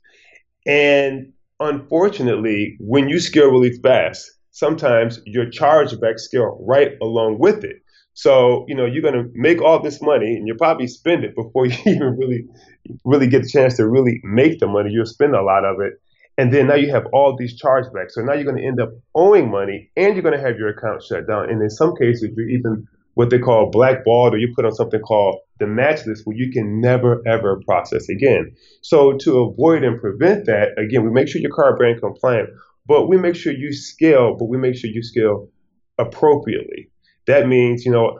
And 0.66 1.32
unfortunately, 1.58 2.76
when 2.80 3.08
you 3.08 3.18
scale 3.18 3.50
really 3.50 3.72
fast, 3.82 4.30
sometimes 4.50 5.20
your 5.26 5.46
chargeback 5.46 6.18
scale 6.18 6.58
right 6.66 6.92
along 7.00 7.38
with 7.38 7.64
it. 7.64 7.82
So, 8.14 8.64
you 8.68 8.74
know, 8.74 8.86
you're 8.86 9.02
going 9.02 9.14
to 9.14 9.30
make 9.34 9.62
all 9.62 9.80
this 9.80 10.02
money 10.02 10.36
and 10.36 10.46
you'll 10.46 10.58
probably 10.58 10.88
spend 10.88 11.24
it 11.24 11.34
before 11.34 11.66
you 11.66 11.76
even 11.86 12.16
really, 12.18 12.44
really 13.04 13.26
get 13.26 13.44
a 13.44 13.48
chance 13.48 13.76
to 13.76 13.88
really 13.88 14.20
make 14.24 14.58
the 14.58 14.66
money. 14.66 14.90
You'll 14.90 15.06
spend 15.06 15.34
a 15.34 15.42
lot 15.42 15.64
of 15.64 15.80
it. 15.80 16.00
And 16.38 16.52
then 16.52 16.68
now 16.68 16.74
you 16.74 16.90
have 16.90 17.06
all 17.12 17.36
these 17.36 17.60
chargebacks. 17.60 18.12
So 18.12 18.22
now 18.22 18.32
you're 18.32 18.44
going 18.44 18.56
to 18.56 18.66
end 18.66 18.80
up 18.80 18.90
owing 19.14 19.50
money 19.50 19.90
and 19.96 20.14
you're 20.14 20.22
going 20.22 20.38
to 20.38 20.44
have 20.44 20.58
your 20.58 20.68
account 20.68 21.02
shut 21.02 21.26
down. 21.26 21.50
And 21.50 21.60
in 21.60 21.70
some 21.70 21.94
cases, 21.96 22.30
you're 22.34 22.48
even 22.48 22.86
what 23.14 23.30
they 23.30 23.38
call 23.38 23.70
blackballed 23.70 24.34
or 24.34 24.38
you 24.38 24.52
put 24.54 24.64
on 24.64 24.72
something 24.72 25.00
called 25.00 25.40
the 25.58 25.66
match 25.66 26.06
list 26.06 26.26
where 26.26 26.36
you 26.36 26.50
can 26.50 26.80
never 26.80 27.22
ever 27.26 27.60
process 27.66 28.08
again. 28.08 28.54
So 28.80 29.18
to 29.18 29.40
avoid 29.40 29.84
and 29.84 30.00
prevent 30.00 30.46
that, 30.46 30.78
again, 30.78 31.04
we 31.04 31.10
make 31.10 31.28
sure 31.28 31.40
your 31.40 31.50
card 31.50 31.76
brand 31.76 32.00
compliant 32.00 32.48
but 32.90 33.06
we 33.06 33.16
make 33.16 33.36
sure 33.36 33.52
you 33.52 33.72
scale, 33.72 34.34
but 34.36 34.46
we 34.46 34.58
make 34.58 34.74
sure 34.74 34.90
you 34.90 35.00
scale 35.00 35.48
appropriately. 35.98 36.90
That 37.28 37.46
means, 37.46 37.86
you 37.86 37.92
know, 37.92 38.18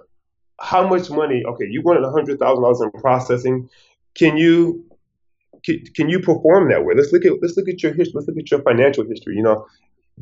how 0.61 0.87
much 0.87 1.11
money, 1.11 1.43
okay, 1.45 1.67
you 1.69 1.83
wanted 1.83 2.05
$100,000 2.05 2.83
in 2.85 2.91
processing. 3.01 3.69
Can 4.15 4.37
you 4.37 4.87
can, 5.65 5.83
can 5.97 6.09
you 6.09 6.21
perform 6.21 6.71
that 6.71 6.85
way? 6.85 6.95
Let's 6.97 7.13
look 7.13 7.25
at 7.25 7.33
let's 7.43 7.57
look 7.57 7.69
at 7.69 7.83
your 7.83 7.93
history. 7.95 8.13
Let's 8.15 8.29
look 8.29 8.39
at 8.39 8.51
your 8.53 8.63
financial 8.63 9.05
history. 9.05 9.35
You 9.35 9.43
know, 9.43 9.67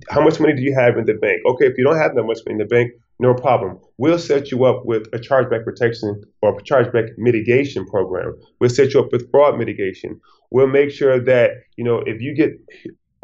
how 0.09 0.23
much 0.23 0.41
money 0.41 0.55
do 0.55 0.63
you 0.63 0.75
have 0.75 0.97
in 0.97 1.05
the 1.05 1.15
bank? 1.15 1.43
Okay, 1.45 1.67
if 1.67 1.77
you 1.77 1.85
don't 1.85 1.99
have 1.99 2.15
that 2.15 2.23
much 2.23 2.39
money 2.47 2.55
in 2.55 2.59
the 2.59 2.65
bank, 2.65 2.93
no 3.19 3.35
problem. 3.35 3.79
We'll 3.99 4.19
set 4.19 4.51
you 4.51 4.65
up 4.65 4.87
with 4.87 5.09
a 5.13 5.19
chargeback 5.19 5.65
protection 5.65 6.23
or 6.41 6.59
a 6.59 6.63
chargeback 6.63 7.11
mitigation 7.19 7.85
program. 7.85 8.35
We'll 8.61 8.71
set 8.71 8.95
you 8.95 9.01
up 9.01 9.13
with 9.13 9.31
fraud 9.31 9.59
mitigation. 9.59 10.19
We'll 10.51 10.69
make 10.69 10.91
sure 10.91 11.21
that, 11.21 11.51
you 11.77 11.85
know, 11.85 11.99
if 12.07 12.23
you 12.23 12.35
get 12.35 12.53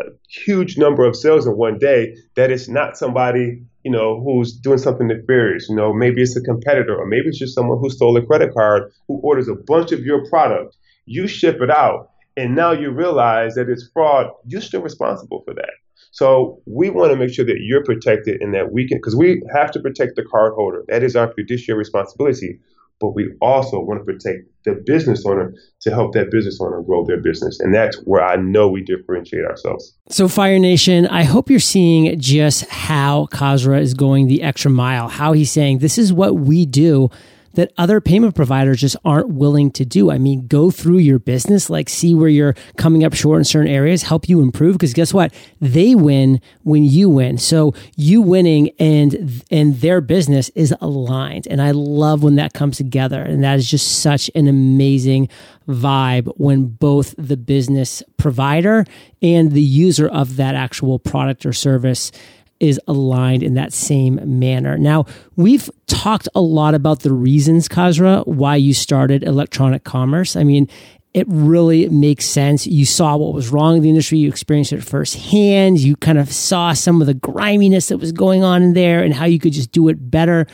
a 0.00 0.04
huge 0.28 0.76
number 0.76 1.04
of 1.04 1.16
sales 1.16 1.46
in 1.46 1.56
one 1.56 1.78
day, 1.78 2.16
that 2.36 2.50
it's 2.50 2.68
not 2.68 2.96
somebody, 2.96 3.62
you 3.84 3.90
know, 3.90 4.22
who's 4.22 4.52
doing 4.52 4.78
something 4.78 5.06
nefarious. 5.06 5.68
You 5.68 5.76
know, 5.76 5.92
maybe 5.92 6.22
it's 6.22 6.36
a 6.36 6.40
competitor 6.40 6.96
or 6.96 7.06
maybe 7.06 7.28
it's 7.28 7.38
just 7.38 7.54
someone 7.54 7.78
who 7.78 7.90
stole 7.90 8.16
a 8.16 8.24
credit 8.24 8.54
card 8.54 8.92
who 9.08 9.20
orders 9.22 9.48
a 9.48 9.54
bunch 9.54 9.92
of 9.92 10.00
your 10.00 10.26
product. 10.28 10.76
You 11.06 11.26
ship 11.26 11.60
it 11.60 11.70
out 11.70 12.10
and 12.36 12.54
now 12.54 12.72
you 12.72 12.90
realize 12.90 13.54
that 13.54 13.68
it's 13.68 13.88
fraud. 13.92 14.26
You're 14.46 14.60
still 14.60 14.82
responsible 14.82 15.42
for 15.44 15.54
that. 15.54 15.70
So 16.10 16.62
we 16.66 16.90
want 16.90 17.12
to 17.12 17.16
make 17.16 17.34
sure 17.34 17.44
that 17.44 17.58
you're 17.60 17.82
protected 17.82 18.40
and 18.40 18.54
that 18.54 18.72
we 18.72 18.86
can, 18.86 18.98
because 18.98 19.16
we 19.16 19.42
have 19.54 19.72
to 19.72 19.80
protect 19.80 20.14
the 20.14 20.22
cardholder. 20.22 20.86
That 20.86 21.02
is 21.02 21.16
our 21.16 21.32
fiduciary 21.32 21.76
responsibility. 21.76 22.60
But 23.00 23.14
we 23.14 23.32
also 23.40 23.80
want 23.80 24.00
to 24.00 24.04
protect 24.04 24.44
the 24.64 24.82
business 24.86 25.26
owner 25.26 25.52
to 25.82 25.90
help 25.90 26.14
that 26.14 26.30
business 26.30 26.58
owner 26.60 26.80
grow 26.82 27.04
their 27.04 27.20
business. 27.20 27.60
And 27.60 27.74
that's 27.74 27.96
where 28.04 28.24
I 28.24 28.36
know 28.36 28.68
we 28.68 28.82
differentiate 28.82 29.44
ourselves. 29.44 29.94
So, 30.08 30.28
Fire 30.28 30.58
Nation, 30.58 31.06
I 31.08 31.24
hope 31.24 31.50
you're 31.50 31.60
seeing 31.60 32.18
just 32.18 32.66
how 32.66 33.26
KhaazRa 33.32 33.80
is 33.80 33.94
going 33.94 34.28
the 34.28 34.42
extra 34.42 34.70
mile, 34.70 35.08
how 35.08 35.32
he's 35.32 35.50
saying, 35.50 35.78
this 35.78 35.98
is 35.98 36.12
what 36.12 36.36
we 36.36 36.64
do 36.66 37.10
that 37.54 37.72
other 37.76 38.00
payment 38.00 38.34
providers 38.34 38.80
just 38.80 38.96
aren't 39.04 39.28
willing 39.28 39.70
to 39.72 39.84
do. 39.84 40.10
I 40.10 40.18
mean, 40.18 40.46
go 40.46 40.70
through 40.70 40.98
your 40.98 41.18
business, 41.18 41.70
like 41.70 41.88
see 41.88 42.14
where 42.14 42.28
you're 42.28 42.54
coming 42.76 43.04
up 43.04 43.14
short 43.14 43.38
in 43.38 43.44
certain 43.44 43.72
areas, 43.72 44.02
help 44.02 44.28
you 44.28 44.40
improve. 44.40 44.74
Because 44.74 44.92
guess 44.92 45.14
what? 45.14 45.32
They 45.60 45.94
win 45.94 46.40
when 46.62 46.84
you 46.84 47.08
win. 47.08 47.38
So 47.38 47.74
you 47.96 48.20
winning 48.20 48.70
and 48.78 49.42
and 49.50 49.80
their 49.80 50.00
business 50.00 50.50
is 50.54 50.74
aligned. 50.80 51.46
And 51.48 51.62
I 51.62 51.70
love 51.70 52.22
when 52.22 52.36
that 52.36 52.52
comes 52.52 52.76
together. 52.76 53.22
And 53.22 53.42
that 53.44 53.58
is 53.58 53.70
just 53.70 54.00
such 54.00 54.30
an 54.34 54.48
amazing 54.48 55.28
vibe 55.68 56.32
when 56.36 56.66
both 56.66 57.14
the 57.16 57.36
business 57.36 58.02
provider 58.16 58.84
and 59.22 59.52
the 59.52 59.62
user 59.62 60.08
of 60.08 60.36
that 60.36 60.54
actual 60.54 60.98
product 60.98 61.46
or 61.46 61.52
service 61.52 62.12
is 62.60 62.80
aligned 62.86 63.42
in 63.42 63.54
that 63.54 63.72
same 63.72 64.20
manner. 64.38 64.78
Now, 64.78 65.06
we've 65.36 65.68
talked 65.86 66.28
a 66.34 66.40
lot 66.40 66.74
about 66.74 67.00
the 67.00 67.12
reasons, 67.12 67.68
KhaazRa, 67.68 68.26
why 68.26 68.56
you 68.56 68.74
started 68.74 69.22
electronic 69.22 69.84
commerce. 69.84 70.36
I 70.36 70.44
mean, 70.44 70.68
it 71.14 71.26
really 71.28 71.88
makes 71.88 72.26
sense. 72.26 72.66
You 72.66 72.84
saw 72.84 73.16
what 73.16 73.34
was 73.34 73.50
wrong 73.50 73.76
in 73.76 73.82
the 73.82 73.88
industry. 73.88 74.18
You 74.18 74.28
experienced 74.28 74.72
it 74.72 74.82
firsthand. 74.82 75.78
You 75.78 75.94
kind 75.96 76.18
of 76.18 76.32
saw 76.32 76.72
some 76.72 77.00
of 77.00 77.06
the 77.06 77.14
griminess 77.14 77.88
that 77.88 77.98
was 77.98 78.10
going 78.10 78.42
on 78.42 78.62
in 78.62 78.74
there 78.74 79.02
and 79.02 79.14
how 79.14 79.24
you 79.24 79.38
could 79.38 79.52
just 79.52 79.70
do 79.70 79.88
it 79.88 80.10
better. 80.10 80.46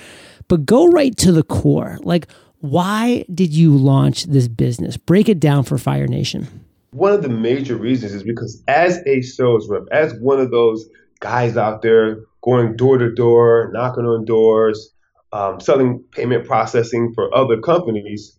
But 0.48 0.66
go 0.66 0.88
right 0.88 1.16
to 1.18 1.32
the 1.32 1.42
core. 1.42 1.98
Like, 2.02 2.26
why 2.58 3.24
did 3.32 3.54
you 3.54 3.74
launch 3.74 4.24
this 4.24 4.48
business? 4.48 4.98
Break 4.98 5.30
it 5.30 5.40
down 5.40 5.62
for 5.62 5.78
Fire 5.78 6.06
Nation. 6.06 6.46
One 6.90 7.12
of 7.12 7.22
the 7.22 7.30
major 7.30 7.76
reasons 7.76 8.12
is 8.12 8.22
because 8.22 8.62
as 8.68 8.98
a 9.06 9.22
sales 9.22 9.66
rep, 9.68 9.84
as 9.92 10.12
one 10.20 10.40
of 10.40 10.50
those 10.50 10.86
guys 11.20 11.56
out 11.56 11.82
there 11.82 12.20
going 12.42 12.76
door 12.76 12.98
to 12.98 13.12
door, 13.14 13.70
knocking 13.72 14.04
on 14.04 14.24
doors, 14.24 14.92
um, 15.32 15.60
selling 15.60 16.02
payment 16.12 16.46
processing 16.46 17.12
for 17.14 17.34
other 17.34 17.60
companies. 17.60 18.36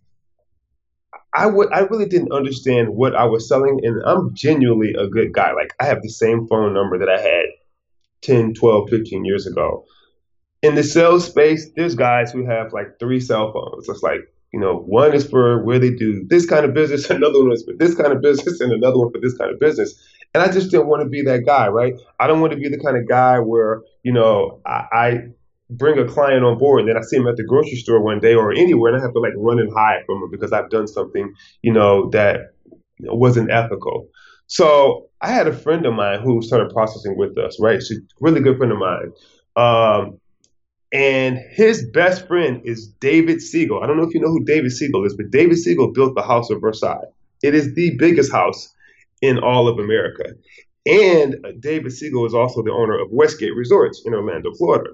I 1.34 1.46
would 1.46 1.72
I 1.72 1.80
really 1.80 2.06
didn't 2.06 2.32
understand 2.32 2.90
what 2.90 3.16
I 3.16 3.24
was 3.24 3.48
selling, 3.48 3.80
and 3.82 4.02
I'm 4.04 4.34
genuinely 4.34 4.94
a 4.98 5.06
good 5.06 5.32
guy. 5.32 5.52
Like 5.52 5.72
I 5.80 5.86
have 5.86 6.02
the 6.02 6.10
same 6.10 6.46
phone 6.46 6.74
number 6.74 6.98
that 6.98 7.08
I 7.08 7.20
had 7.20 7.46
10, 8.22 8.54
12, 8.54 8.90
15 8.90 9.24
years 9.24 9.46
ago. 9.46 9.84
In 10.60 10.74
the 10.74 10.82
sales 10.82 11.26
space, 11.26 11.70
there's 11.74 11.94
guys 11.94 12.32
who 12.32 12.44
have 12.44 12.72
like 12.72 12.98
three 12.98 13.18
cell 13.18 13.52
phones. 13.52 13.88
It's 13.88 14.02
like, 14.02 14.20
you 14.52 14.60
know, 14.60 14.76
one 14.76 15.14
is 15.14 15.26
for 15.26 15.64
where 15.64 15.78
they 15.78 15.90
do 15.90 16.24
this 16.28 16.46
kind 16.46 16.66
of 16.66 16.74
business, 16.74 17.08
another 17.10 17.42
one 17.42 17.52
is 17.52 17.64
for 17.64 17.74
this 17.78 17.94
kind 17.94 18.12
of 18.12 18.20
business, 18.20 18.60
and 18.60 18.72
another 18.72 18.98
one 18.98 19.10
for 19.10 19.20
this 19.20 19.36
kind 19.38 19.50
of 19.50 19.58
business. 19.58 19.94
And 20.34 20.42
I 20.42 20.50
just 20.50 20.70
didn't 20.70 20.86
want 20.86 21.02
to 21.02 21.08
be 21.08 21.22
that 21.22 21.44
guy, 21.44 21.68
right? 21.68 21.94
I 22.18 22.26
don't 22.26 22.40
want 22.40 22.52
to 22.52 22.58
be 22.58 22.68
the 22.68 22.78
kind 22.78 22.96
of 22.96 23.06
guy 23.08 23.38
where, 23.38 23.82
you 24.02 24.12
know, 24.12 24.60
I, 24.64 24.84
I 24.92 25.18
bring 25.68 25.98
a 25.98 26.06
client 26.06 26.44
on 26.44 26.58
board 26.58 26.80
and 26.80 26.88
then 26.88 26.96
I 26.96 27.02
see 27.02 27.16
him 27.16 27.26
at 27.26 27.36
the 27.36 27.44
grocery 27.44 27.76
store 27.76 28.02
one 28.02 28.20
day 28.20 28.34
or 28.34 28.52
anywhere 28.52 28.92
and 28.92 29.00
I 29.00 29.04
have 29.04 29.12
to 29.12 29.20
like 29.20 29.32
run 29.36 29.58
and 29.58 29.72
hide 29.72 30.04
from 30.06 30.22
him 30.22 30.30
because 30.30 30.52
I've 30.52 30.70
done 30.70 30.86
something, 30.86 31.34
you 31.62 31.72
know, 31.72 32.08
that 32.10 32.54
wasn't 33.00 33.50
ethical. 33.50 34.08
So 34.46 35.08
I 35.20 35.28
had 35.28 35.46
a 35.46 35.52
friend 35.52 35.86
of 35.86 35.94
mine 35.94 36.20
who 36.20 36.42
started 36.42 36.72
processing 36.72 37.16
with 37.16 37.36
us, 37.38 37.58
right? 37.60 37.82
She's 37.82 37.98
a 37.98 38.02
really 38.20 38.40
good 38.40 38.58
friend 38.58 38.72
of 38.72 38.78
mine. 38.78 39.12
Um, 39.56 40.18
and 40.92 41.38
his 41.50 41.88
best 41.90 42.26
friend 42.26 42.60
is 42.64 42.88
David 43.00 43.40
Siegel. 43.40 43.82
I 43.82 43.86
don't 43.86 43.96
know 43.96 44.02
if 44.02 44.12
you 44.12 44.20
know 44.20 44.28
who 44.28 44.44
David 44.44 44.72
Siegel 44.72 45.06
is, 45.06 45.16
but 45.16 45.30
David 45.30 45.56
Siegel 45.56 45.92
built 45.92 46.14
the 46.14 46.22
House 46.22 46.50
of 46.50 46.60
Versailles. 46.60 47.06
It 47.42 47.54
is 47.54 47.74
the 47.74 47.96
biggest 47.98 48.30
house 48.30 48.74
in 49.22 49.38
all 49.38 49.68
of 49.68 49.78
America. 49.78 50.34
And 50.84 51.36
David 51.60 51.92
Siegel 51.92 52.26
is 52.26 52.34
also 52.34 52.62
the 52.62 52.72
owner 52.72 52.98
of 52.98 53.08
Westgate 53.10 53.54
Resorts 53.54 54.02
in 54.04 54.14
Orlando, 54.14 54.52
Florida. 54.54 54.90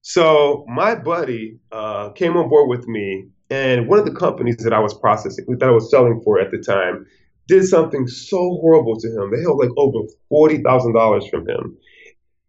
So 0.00 0.64
my 0.68 0.94
buddy 0.94 1.58
uh, 1.72 2.10
came 2.10 2.36
on 2.36 2.48
board 2.48 2.68
with 2.68 2.86
me, 2.88 3.28
and 3.50 3.88
one 3.88 3.98
of 3.98 4.06
the 4.06 4.14
companies 4.14 4.56
that 4.58 4.72
I 4.72 4.78
was 4.78 4.94
processing, 4.94 5.44
that 5.58 5.68
I 5.68 5.72
was 5.72 5.90
selling 5.90 6.20
for 6.24 6.40
at 6.40 6.50
the 6.52 6.58
time, 6.58 7.06
did 7.48 7.64
something 7.64 8.06
so 8.08 8.38
horrible 8.60 8.96
to 8.98 9.08
him. 9.08 9.30
They 9.30 9.42
held 9.42 9.58
like 9.58 9.70
over 9.76 10.06
forty 10.28 10.58
thousand 10.58 10.94
dollars 10.94 11.26
from 11.28 11.46
him, 11.48 11.76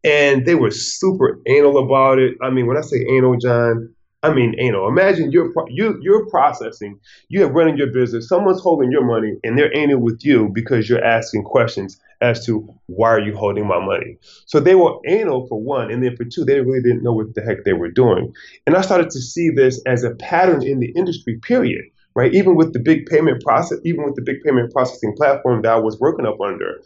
and 0.03 0.45
they 0.45 0.55
were 0.55 0.71
super 0.71 1.39
anal 1.47 1.77
about 1.83 2.19
it. 2.19 2.35
I 2.41 2.51
mean, 2.51 2.67
when 2.67 2.77
I 2.77 2.81
say 2.81 3.05
anal, 3.09 3.37
John, 3.37 3.93
I 4.23 4.33
mean, 4.33 4.55
you 4.57 4.71
know, 4.71 4.87
imagine 4.87 5.31
you're 5.31 5.53
you 5.67 5.99
you're 6.01 6.25
processing, 6.27 6.99
you 7.29 7.41
have 7.41 7.51
running 7.51 7.77
your 7.77 7.91
business, 7.91 8.27
someone's 8.27 8.61
holding 8.61 8.91
your 8.91 9.05
money, 9.05 9.37
and 9.43 9.57
they're 9.57 9.75
anal 9.77 9.99
with 9.99 10.25
you 10.25 10.49
because 10.53 10.89
you're 10.89 11.03
asking 11.03 11.43
questions 11.43 11.99
as 12.19 12.43
to 12.47 12.67
why 12.87 13.09
are 13.09 13.19
you 13.19 13.35
holding 13.35 13.67
my 13.67 13.79
money. 13.79 14.17
So 14.47 14.59
they 14.59 14.73
were 14.73 14.97
anal 15.05 15.47
for 15.47 15.61
one, 15.61 15.91
and 15.91 16.03
then 16.03 16.15
for 16.15 16.25
two, 16.25 16.45
they 16.45 16.59
really 16.59 16.81
didn't 16.81 17.03
know 17.03 17.13
what 17.13 17.35
the 17.35 17.41
heck 17.41 17.63
they 17.63 17.73
were 17.73 17.91
doing. 17.91 18.33
And 18.65 18.75
I 18.75 18.81
started 18.81 19.11
to 19.11 19.21
see 19.21 19.51
this 19.51 19.79
as 19.85 20.03
a 20.03 20.15
pattern 20.15 20.63
in 20.65 20.79
the 20.79 20.91
industry. 20.95 21.37
Period. 21.43 21.85
Right? 22.15 22.33
Even 22.33 22.55
with 22.55 22.73
the 22.73 22.79
big 22.79 23.05
payment 23.05 23.43
process, 23.43 23.77
even 23.85 24.03
with 24.03 24.15
the 24.15 24.23
big 24.23 24.41
payment 24.41 24.73
processing 24.73 25.13
platform 25.15 25.61
that 25.61 25.73
I 25.73 25.75
was 25.75 25.99
working 25.99 26.25
up 26.25 26.41
under, 26.41 26.81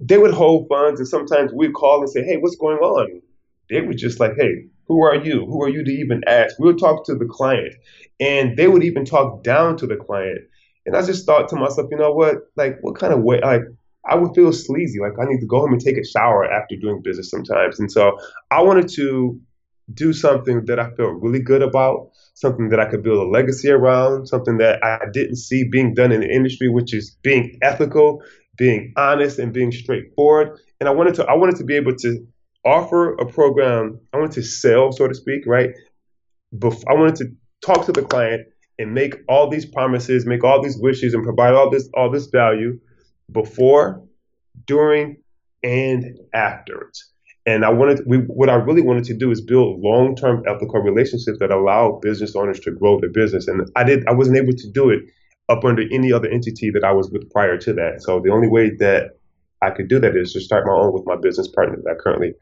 they 0.00 0.18
would 0.18 0.34
hold 0.34 0.66
funds, 0.68 0.98
and 0.98 1.08
sometimes 1.08 1.52
we'd 1.52 1.74
call 1.74 2.00
and 2.00 2.10
say, 2.10 2.24
"Hey, 2.24 2.38
what's 2.38 2.56
going 2.56 2.78
on?" 2.78 3.22
They 3.70 3.82
were 3.82 3.94
just 3.94 4.18
like, 4.18 4.34
"Hey, 4.36 4.66
who 4.86 5.04
are 5.04 5.16
you? 5.16 5.46
Who 5.46 5.62
are 5.62 5.68
you 5.68 5.84
to 5.84 5.90
even 5.90 6.22
ask? 6.26 6.58
We 6.58 6.66
would 6.66 6.78
talk 6.78 7.04
to 7.06 7.14
the 7.14 7.26
client, 7.26 7.74
and 8.20 8.56
they 8.56 8.68
would 8.68 8.84
even 8.84 9.04
talk 9.04 9.42
down 9.42 9.76
to 9.78 9.86
the 9.86 9.96
client. 9.96 10.40
And 10.86 10.96
I 10.96 11.04
just 11.04 11.26
thought 11.26 11.48
to 11.48 11.56
myself, 11.56 11.88
you 11.90 11.96
know 11.96 12.12
what? 12.12 12.36
Like, 12.56 12.78
what 12.80 12.96
kind 12.96 13.12
of 13.12 13.22
way? 13.22 13.40
Like, 13.40 13.62
I 14.08 14.14
would 14.14 14.34
feel 14.34 14.52
sleazy. 14.52 15.00
Like, 15.00 15.14
I 15.20 15.24
need 15.24 15.40
to 15.40 15.46
go 15.46 15.58
home 15.58 15.72
and 15.72 15.80
take 15.80 15.98
a 15.98 16.06
shower 16.06 16.44
after 16.44 16.76
doing 16.76 17.02
business 17.02 17.30
sometimes. 17.30 17.80
And 17.80 17.90
so 17.90 18.16
I 18.52 18.62
wanted 18.62 18.88
to 18.90 19.40
do 19.94 20.12
something 20.12 20.64
that 20.66 20.78
I 20.78 20.90
felt 20.90 21.20
really 21.20 21.40
good 21.40 21.62
about, 21.62 22.10
something 22.34 22.68
that 22.70 22.80
I 22.80 22.86
could 22.86 23.02
build 23.02 23.18
a 23.18 23.30
legacy 23.30 23.70
around, 23.70 24.26
something 24.26 24.58
that 24.58 24.82
I 24.84 24.98
didn't 25.12 25.36
see 25.36 25.64
being 25.64 25.94
done 25.94 26.12
in 26.12 26.20
the 26.20 26.28
industry, 26.28 26.68
which 26.68 26.94
is 26.94 27.16
being 27.22 27.58
ethical, 27.62 28.22
being 28.56 28.92
honest, 28.96 29.38
and 29.38 29.52
being 29.52 29.72
straightforward. 29.72 30.58
And 30.80 30.88
I 30.88 30.92
wanted 30.92 31.14
to 31.16 31.24
I 31.24 31.34
wanted 31.34 31.56
to 31.56 31.64
be 31.64 31.74
able 31.74 31.94
to 31.96 32.26
offer 32.66 33.14
a 33.14 33.24
program. 33.26 34.00
I 34.12 34.18
wanted 34.18 34.32
to 34.32 34.42
sell, 34.42 34.92
so 34.92 35.08
to 35.08 35.14
speak, 35.14 35.46
right? 35.46 35.70
Bef- 36.54 36.84
I 36.88 36.94
wanted 36.94 37.16
to 37.16 37.26
talk 37.64 37.86
to 37.86 37.92
the 37.92 38.02
client 38.02 38.42
and 38.78 38.92
make 38.92 39.16
all 39.28 39.48
these 39.48 39.64
promises, 39.64 40.26
make 40.26 40.44
all 40.44 40.62
these 40.62 40.76
wishes, 40.78 41.14
and 41.14 41.24
provide 41.24 41.54
all 41.54 41.70
this 41.70 41.88
all 41.94 42.10
this 42.10 42.26
value 42.26 42.78
before, 43.30 44.04
during, 44.66 45.16
and 45.62 46.18
afterwards. 46.34 47.12
And 47.46 47.64
I 47.64 47.70
wanted, 47.70 48.00
we, 48.06 48.18
what 48.18 48.50
I 48.50 48.54
really 48.54 48.82
wanted 48.82 49.04
to 49.04 49.14
do 49.14 49.30
is 49.30 49.40
build 49.40 49.80
long-term 49.80 50.42
ethical 50.48 50.80
relationships 50.80 51.38
that 51.38 51.52
allow 51.52 52.00
business 52.02 52.34
owners 52.34 52.58
to 52.60 52.72
grow 52.72 52.98
their 53.00 53.10
business. 53.10 53.46
And 53.46 53.68
I 53.76 53.84
did, 53.84 54.04
I 54.08 54.12
wasn't 54.14 54.36
able 54.36 54.52
to 54.52 54.70
do 54.72 54.90
it 54.90 55.04
up 55.48 55.64
under 55.64 55.82
any 55.92 56.12
other 56.12 56.28
entity 56.28 56.70
that 56.72 56.82
I 56.82 56.90
was 56.90 57.08
with 57.10 57.30
prior 57.30 57.56
to 57.58 57.72
that. 57.74 58.02
So 58.02 58.20
the 58.20 58.32
only 58.32 58.48
way 58.48 58.70
that 58.80 59.12
I 59.62 59.70
could 59.70 59.88
do 59.88 59.98
that 60.00 60.16
is 60.16 60.32
to 60.32 60.40
start 60.40 60.66
my 60.66 60.72
own 60.72 60.92
with 60.92 61.06
my 61.06 61.16
business 61.16 61.48
partner 61.48 61.76
that 61.82 61.90
I 61.90 61.94
currently 61.94 62.34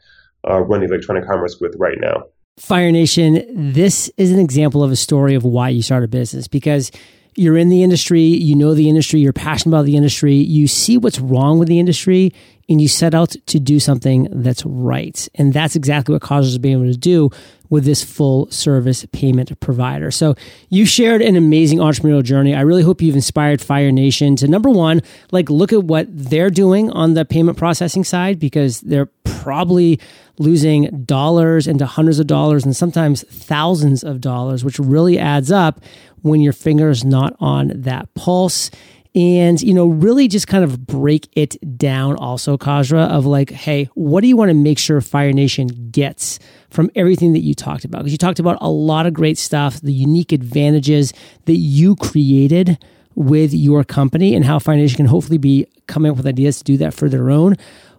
uh, 0.48 0.60
run 0.60 0.82
electronic 0.82 1.26
commerce 1.26 1.58
with 1.60 1.74
right 1.78 1.98
now. 2.00 2.24
Fire 2.58 2.92
Nation, 2.92 3.44
this 3.72 4.10
is 4.16 4.30
an 4.30 4.38
example 4.38 4.82
of 4.82 4.92
a 4.92 4.96
story 4.96 5.34
of 5.34 5.44
why 5.44 5.68
you 5.68 5.82
start 5.82 6.04
a 6.04 6.08
business 6.08 6.46
because 6.46 6.92
you're 7.36 7.56
in 7.56 7.68
the 7.68 7.82
industry, 7.82 8.22
you 8.22 8.54
know 8.54 8.74
the 8.74 8.88
industry, 8.88 9.20
you're 9.20 9.32
passionate 9.32 9.74
about 9.74 9.86
the 9.86 9.96
industry, 9.96 10.34
you 10.34 10.68
see 10.68 10.96
what's 10.96 11.18
wrong 11.18 11.58
with 11.58 11.66
the 11.66 11.80
industry, 11.80 12.32
and 12.68 12.80
you 12.80 12.86
set 12.86 13.14
out 13.14 13.30
to 13.46 13.58
do 13.58 13.80
something 13.80 14.28
that's 14.30 14.64
right. 14.64 15.28
And 15.34 15.52
that's 15.52 15.74
exactly 15.74 16.12
what 16.12 16.22
KhaazRa 16.22 16.44
is 16.44 16.58
being 16.58 16.80
able 16.80 16.92
to 16.92 16.98
do 16.98 17.30
with 17.74 17.84
this 17.84 18.04
full 18.04 18.48
service 18.52 19.04
payment 19.06 19.58
provider. 19.58 20.12
So 20.12 20.36
you 20.68 20.86
shared 20.86 21.20
an 21.20 21.34
amazing 21.34 21.80
entrepreneurial 21.80 22.22
journey. 22.22 22.54
I 22.54 22.60
really 22.60 22.84
hope 22.84 23.02
you've 23.02 23.16
inspired 23.16 23.60
Fire 23.60 23.90
Nation 23.90 24.36
to 24.36 24.46
number 24.46 24.70
one, 24.70 25.02
like 25.32 25.50
look 25.50 25.72
at 25.72 25.82
what 25.82 26.06
they're 26.08 26.50
doing 26.50 26.88
on 26.92 27.14
the 27.14 27.24
payment 27.24 27.58
processing 27.58 28.04
side 28.04 28.38
because 28.38 28.80
they're 28.82 29.10
probably 29.24 29.98
losing 30.38 31.02
dollars 31.04 31.66
into 31.66 31.84
hundreds 31.84 32.20
of 32.20 32.28
dollars 32.28 32.64
and 32.64 32.76
sometimes 32.76 33.24
thousands 33.24 34.04
of 34.04 34.20
dollars, 34.20 34.64
which 34.64 34.78
really 34.78 35.18
adds 35.18 35.50
up 35.50 35.80
when 36.22 36.40
your 36.40 36.52
finger 36.52 36.90
is 36.90 37.04
not 37.04 37.34
on 37.40 37.72
that 37.74 38.14
pulse 38.14 38.70
and 39.14 39.62
you 39.62 39.72
know 39.72 39.86
really 39.86 40.26
just 40.28 40.48
kind 40.48 40.64
of 40.64 40.86
break 40.86 41.28
it 41.32 41.56
down 41.78 42.16
also 42.16 42.56
KhaazRa 42.56 43.08
of 43.08 43.26
like 43.26 43.50
hey 43.50 43.88
what 43.94 44.20
do 44.20 44.26
you 44.28 44.36
want 44.36 44.48
to 44.50 44.54
make 44.54 44.78
sure 44.78 45.00
fire 45.00 45.32
nation 45.32 45.68
gets 45.90 46.38
from 46.70 46.90
everything 46.96 47.32
that 47.32 47.40
you 47.40 47.54
talked 47.54 47.84
about? 47.84 47.98
Because 47.98 48.12
you 48.12 48.18
talked 48.18 48.40
about 48.40 48.58
a 48.60 48.68
lot 48.68 49.06
of 49.06 49.14
great 49.14 49.38
stuff 49.38 49.80
the 49.80 49.92
unique 49.92 50.32
advantages 50.32 51.12
that 51.44 51.56
you 51.56 51.96
created 51.96 52.78
with 53.14 53.54
your 53.54 53.84
company 53.84 54.34
and 54.34 54.44
how 54.44 54.58
fire 54.58 54.76
nation 54.76 54.96
can 54.96 55.06
hopefully 55.06 55.38
be 55.38 55.66
coming 55.86 56.10
up 56.10 56.16
with 56.16 56.26
ideas 56.26 56.58
to 56.58 56.64
do 56.64 56.76
that 56.78 56.92
for 56.92 57.08
their 57.08 57.30
own 57.30 57.54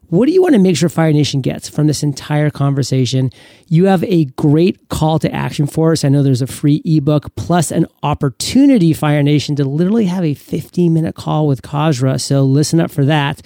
what 0.10 0.28
do 0.28 0.32
you 0.32 0.42
want 0.42 0.54
to 0.54 0.60
make 0.60 0.78
sure 0.78 0.90
Fire 0.90 1.12
Nation 1.12 1.42
gets 1.42 1.68
from 1.68 1.88
this 1.88 2.04
entire 2.04 2.50
conversation? 2.50 3.32
You 3.68 3.86
have 3.86 4.04
a 4.04 4.26
great 4.26 4.90
call 4.90 5.20
to 5.20 5.34
action 5.34 5.68
for 5.68 5.92
us. 5.92 6.04
I 6.04 6.10
know 6.10 6.22
there's 6.22 6.42
a 6.42 6.48
free 6.48 6.82
ebook 6.86 7.36
plus 7.36 7.72
an 7.72 7.88
opportunity, 8.04 8.94
Fire 8.94 9.24
Nation, 9.24 9.56
to 9.56 9.64
literally 9.64 10.06
have 10.06 10.24
a 10.24 10.34
15 10.34 10.94
minute 10.94 11.16
call 11.16 11.48
with 11.48 11.62
KhaazRa. 11.62 12.22
So 12.22 12.44
listen 12.44 12.80
up 12.80 12.92
for 12.92 13.06
that. 13.06 13.42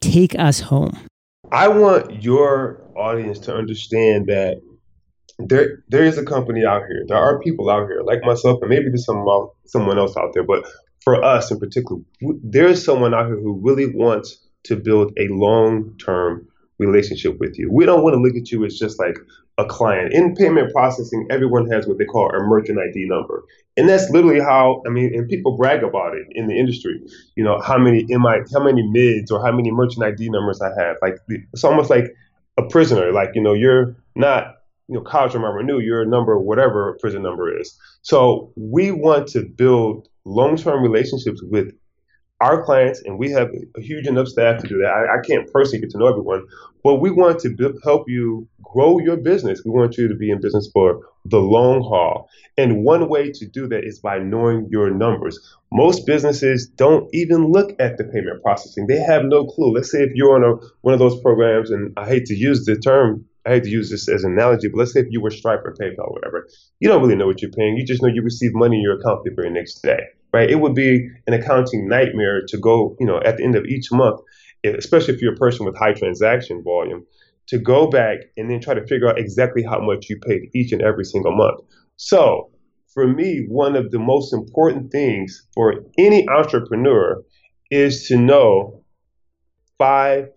Take 0.00 0.38
us 0.38 0.60
home. 0.60 0.96
I 1.52 1.68
want 1.68 2.22
your 2.22 2.82
audience 2.96 3.38
to 3.40 3.54
understand 3.54 4.26
that 4.26 4.60
there 5.38 5.84
there 5.88 6.04
is 6.04 6.18
a 6.18 6.24
company 6.24 6.64
out 6.64 6.82
here. 6.88 7.04
There 7.06 7.16
are 7.16 7.40
people 7.40 7.68
out 7.70 7.86
here 7.88 8.02
like 8.02 8.22
myself, 8.22 8.58
and 8.62 8.70
maybe 8.70 8.86
there's 8.88 9.04
someone 9.04 9.48
someone 9.66 9.98
else 9.98 10.16
out 10.16 10.32
there. 10.34 10.42
But 10.42 10.66
for 11.02 11.22
us 11.22 11.50
in 11.50 11.58
particular, 11.58 12.00
there 12.42 12.66
is 12.66 12.84
someone 12.84 13.14
out 13.14 13.26
here 13.26 13.36
who 13.36 13.60
really 13.62 13.86
wants 13.86 14.45
to 14.66 14.76
build 14.76 15.12
a 15.18 15.28
long 15.28 15.96
term 15.98 16.46
relationship 16.78 17.38
with 17.40 17.58
you. 17.58 17.70
We 17.72 17.86
don't 17.86 18.02
want 18.02 18.14
to 18.14 18.20
look 18.20 18.36
at 18.36 18.50
you 18.50 18.64
as 18.64 18.78
just 18.78 18.98
like 18.98 19.16
a 19.58 19.64
client. 19.64 20.12
In 20.12 20.34
payment 20.34 20.72
processing, 20.72 21.26
everyone 21.30 21.70
has 21.70 21.86
what 21.86 21.98
they 21.98 22.04
call 22.04 22.28
a 22.28 22.42
merchant 22.42 22.78
ID 22.78 23.06
number. 23.08 23.44
And 23.78 23.88
that's 23.88 24.10
literally 24.10 24.40
how 24.40 24.82
I 24.86 24.90
mean, 24.90 25.14
and 25.14 25.28
people 25.28 25.56
brag 25.56 25.82
about 25.82 26.14
it 26.14 26.26
in 26.32 26.46
the 26.46 26.58
industry. 26.58 27.00
You 27.36 27.44
know, 27.44 27.60
how 27.60 27.78
many 27.78 28.04
MI 28.08 28.42
how 28.52 28.62
many 28.62 28.86
mids 28.88 29.30
or 29.30 29.44
how 29.44 29.52
many 29.52 29.70
merchant 29.70 30.04
ID 30.04 30.28
numbers 30.30 30.60
I 30.60 30.68
have. 30.78 30.96
Like 31.00 31.16
it's 31.28 31.64
almost 31.64 31.90
like 31.90 32.14
a 32.58 32.62
prisoner. 32.62 33.12
Like, 33.12 33.30
you 33.34 33.42
know, 33.42 33.54
you're 33.54 33.96
not 34.14 34.56
you 34.88 34.94
know, 34.94 35.00
college 35.00 35.34
remember 35.34 35.62
new, 35.62 35.80
you're 35.80 36.02
a 36.02 36.06
number, 36.06 36.38
whatever 36.38 36.96
prison 37.00 37.22
number 37.22 37.58
is. 37.58 37.76
So 38.02 38.52
we 38.56 38.92
want 38.92 39.26
to 39.28 39.42
build 39.42 40.08
long-term 40.24 40.82
relationships 40.82 41.42
with 41.42 41.72
our 42.40 42.62
clients, 42.64 43.02
and 43.04 43.18
we 43.18 43.30
have 43.30 43.50
a 43.76 43.80
huge 43.80 44.06
enough 44.06 44.28
staff 44.28 44.60
to 44.60 44.68
do 44.68 44.78
that. 44.78 44.88
I, 44.88 45.18
I 45.18 45.26
can't 45.26 45.50
personally 45.50 45.80
get 45.80 45.90
to 45.90 45.98
know 45.98 46.08
everyone, 46.08 46.46
but 46.84 46.96
we 46.96 47.10
want 47.10 47.38
to 47.40 47.50
b- 47.50 47.78
help 47.82 48.08
you 48.08 48.46
grow 48.62 48.98
your 48.98 49.16
business. 49.16 49.62
We 49.64 49.70
want 49.70 49.96
you 49.96 50.06
to 50.08 50.14
be 50.14 50.30
in 50.30 50.40
business 50.40 50.68
for 50.72 51.00
the 51.24 51.38
long 51.38 51.80
haul. 51.80 52.28
And 52.58 52.84
one 52.84 53.08
way 53.08 53.30
to 53.32 53.46
do 53.46 53.66
that 53.68 53.84
is 53.84 54.00
by 54.00 54.18
knowing 54.18 54.68
your 54.70 54.90
numbers. 54.90 55.38
Most 55.72 56.06
businesses 56.06 56.68
don't 56.68 57.08
even 57.14 57.50
look 57.50 57.74
at 57.78 57.96
the 57.96 58.04
payment 58.04 58.42
processing. 58.42 58.86
They 58.86 59.00
have 59.00 59.24
no 59.24 59.46
clue. 59.46 59.72
Let's 59.72 59.90
say 59.90 60.02
if 60.02 60.12
you're 60.14 60.36
on 60.36 60.44
a, 60.44 60.66
one 60.82 60.92
of 60.92 61.00
those 61.00 61.20
programs, 61.20 61.70
and 61.70 61.92
I 61.96 62.06
hate 62.06 62.26
to 62.26 62.34
use 62.34 62.64
the 62.64 62.76
term 62.76 63.24
I 63.46 63.50
hate 63.50 63.62
to 63.62 63.70
use 63.70 63.90
this 63.90 64.08
as 64.08 64.24
an 64.24 64.32
analogy, 64.32 64.66
but 64.66 64.78
let's 64.78 64.92
say 64.92 64.98
if 64.98 65.06
you 65.10 65.20
were 65.20 65.30
Stripe 65.30 65.64
or 65.64 65.72
PayPal 65.72 66.08
or 66.08 66.14
whatever, 66.14 66.48
you 66.80 66.88
don't 66.88 67.00
really 67.00 67.14
know 67.14 67.28
what 67.28 67.40
you're 67.40 67.52
paying. 67.52 67.76
You 67.76 67.86
just 67.86 68.02
know 68.02 68.08
you 68.08 68.22
receive 68.22 68.50
money 68.54 68.74
in 68.78 68.82
your 68.82 68.98
account 68.98 69.22
the 69.22 69.30
very 69.30 69.50
next 69.50 69.82
day 69.82 70.00
right? 70.36 70.50
It 70.50 70.60
would 70.60 70.74
be 70.74 71.08
an 71.26 71.32
accounting 71.32 71.88
nightmare 71.88 72.42
to 72.48 72.58
go, 72.58 72.94
you 73.00 73.06
know, 73.06 73.20
at 73.24 73.38
the 73.38 73.44
end 73.44 73.56
of 73.56 73.64
each 73.64 73.90
month, 73.90 74.20
especially 74.64 75.14
if 75.14 75.22
you're 75.22 75.32
a 75.32 75.36
person 75.36 75.64
with 75.64 75.76
high 75.76 75.94
transaction 75.94 76.62
volume, 76.62 77.06
to 77.48 77.58
go 77.58 77.88
back 77.88 78.18
and 78.36 78.50
then 78.50 78.60
try 78.60 78.74
to 78.74 78.86
figure 78.86 79.08
out 79.08 79.18
exactly 79.18 79.62
how 79.62 79.80
much 79.80 80.10
you 80.10 80.18
paid 80.18 80.50
each 80.54 80.72
and 80.72 80.82
every 80.82 81.04
single 81.04 81.34
month. 81.34 81.60
So, 81.96 82.50
for 82.92 83.06
me, 83.06 83.46
one 83.48 83.76
of 83.76 83.90
the 83.90 83.98
most 83.98 84.32
important 84.32 84.90
things 84.90 85.46
for 85.54 85.74
any 85.98 86.28
entrepreneur 86.28 87.22
is 87.70 88.06
to 88.08 88.16
know 88.16 88.82
five 89.78 90.28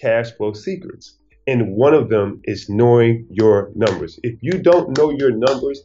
cash 0.00 0.30
flow 0.32 0.52
secrets. 0.52 1.18
And 1.48 1.74
one 1.74 1.94
of 1.94 2.08
them 2.08 2.40
is 2.44 2.68
knowing 2.68 3.26
your 3.30 3.72
numbers. 3.74 4.18
If 4.22 4.38
you 4.42 4.62
don't 4.62 4.96
know 4.96 5.10
your 5.10 5.32
numbers, 5.32 5.82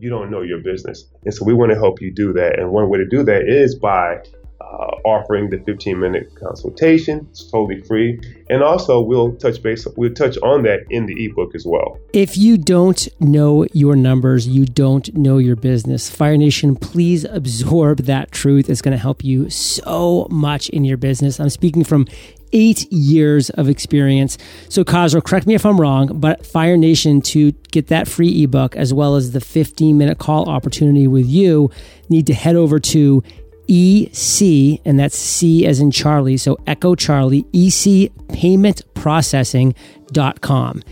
you 0.00 0.08
don't 0.10 0.30
know 0.30 0.40
your 0.40 0.58
business. 0.58 1.04
And 1.24 1.34
so 1.34 1.44
we 1.44 1.54
want 1.54 1.72
to 1.72 1.78
help 1.78 2.00
you 2.00 2.12
do 2.12 2.32
that. 2.32 2.58
And 2.58 2.70
one 2.70 2.88
way 2.88 2.98
to 2.98 3.06
do 3.06 3.22
that 3.24 3.42
is 3.46 3.74
by 3.74 4.22
uh, 4.60 4.90
offering 5.04 5.50
the 5.50 5.58
15 5.58 5.98
minute 5.98 6.34
consultation. 6.36 7.26
It's 7.30 7.50
totally 7.50 7.82
free. 7.82 8.20
And 8.48 8.62
also 8.62 9.00
we'll 9.00 9.34
touch 9.36 9.62
base, 9.62 9.86
we'll 9.96 10.14
touch 10.14 10.36
on 10.38 10.62
that 10.62 10.80
in 10.90 11.06
the 11.06 11.24
ebook 11.24 11.54
as 11.54 11.64
well. 11.66 11.98
If 12.12 12.36
you 12.36 12.56
don't 12.56 13.08
know 13.20 13.66
your 13.72 13.96
numbers, 13.96 14.46
you 14.46 14.66
don't 14.66 15.12
know 15.14 15.38
your 15.38 15.56
business, 15.56 16.08
Fire 16.08 16.36
Nation, 16.36 16.76
please 16.76 17.24
absorb 17.24 17.98
that 18.00 18.30
truth. 18.32 18.70
It's 18.70 18.82
going 18.82 18.92
to 18.92 18.98
help 18.98 19.24
you 19.24 19.50
so 19.50 20.28
much 20.30 20.68
in 20.70 20.84
your 20.84 20.96
business. 20.96 21.40
I'm 21.40 21.50
speaking 21.50 21.84
from 21.84 22.06
eight 22.52 22.90
years 22.92 23.50
of 23.50 23.68
experience. 23.68 24.38
So, 24.68 24.84
KhaazRa, 24.84 25.24
correct 25.24 25.46
me 25.46 25.54
if 25.54 25.64
I'm 25.64 25.80
wrong, 25.80 26.18
but 26.20 26.44
Fire 26.44 26.76
Nation 26.76 27.20
to 27.22 27.52
get 27.72 27.88
that 27.88 28.08
free 28.08 28.42
ebook 28.44 28.76
as 28.76 28.92
well 28.92 29.16
as 29.16 29.32
the 29.32 29.40
15 29.40 29.96
minute 29.96 30.18
call 30.18 30.48
opportunity 30.48 31.06
with 31.06 31.26
you 31.26 31.70
need 32.08 32.26
to 32.26 32.34
head 32.34 32.56
over 32.56 32.78
to 32.78 33.22
EC, 33.68 34.80
and 34.84 34.98
that's 34.98 35.16
C 35.16 35.64
as 35.64 35.78
in 35.78 35.92
Charlie, 35.92 36.36
so 36.36 36.58
Echo 36.66 36.96
Charlie, 36.96 37.46
EC 37.52 38.10
Payment 38.28 38.82
ecpaymentprocessing.com. 39.00 40.82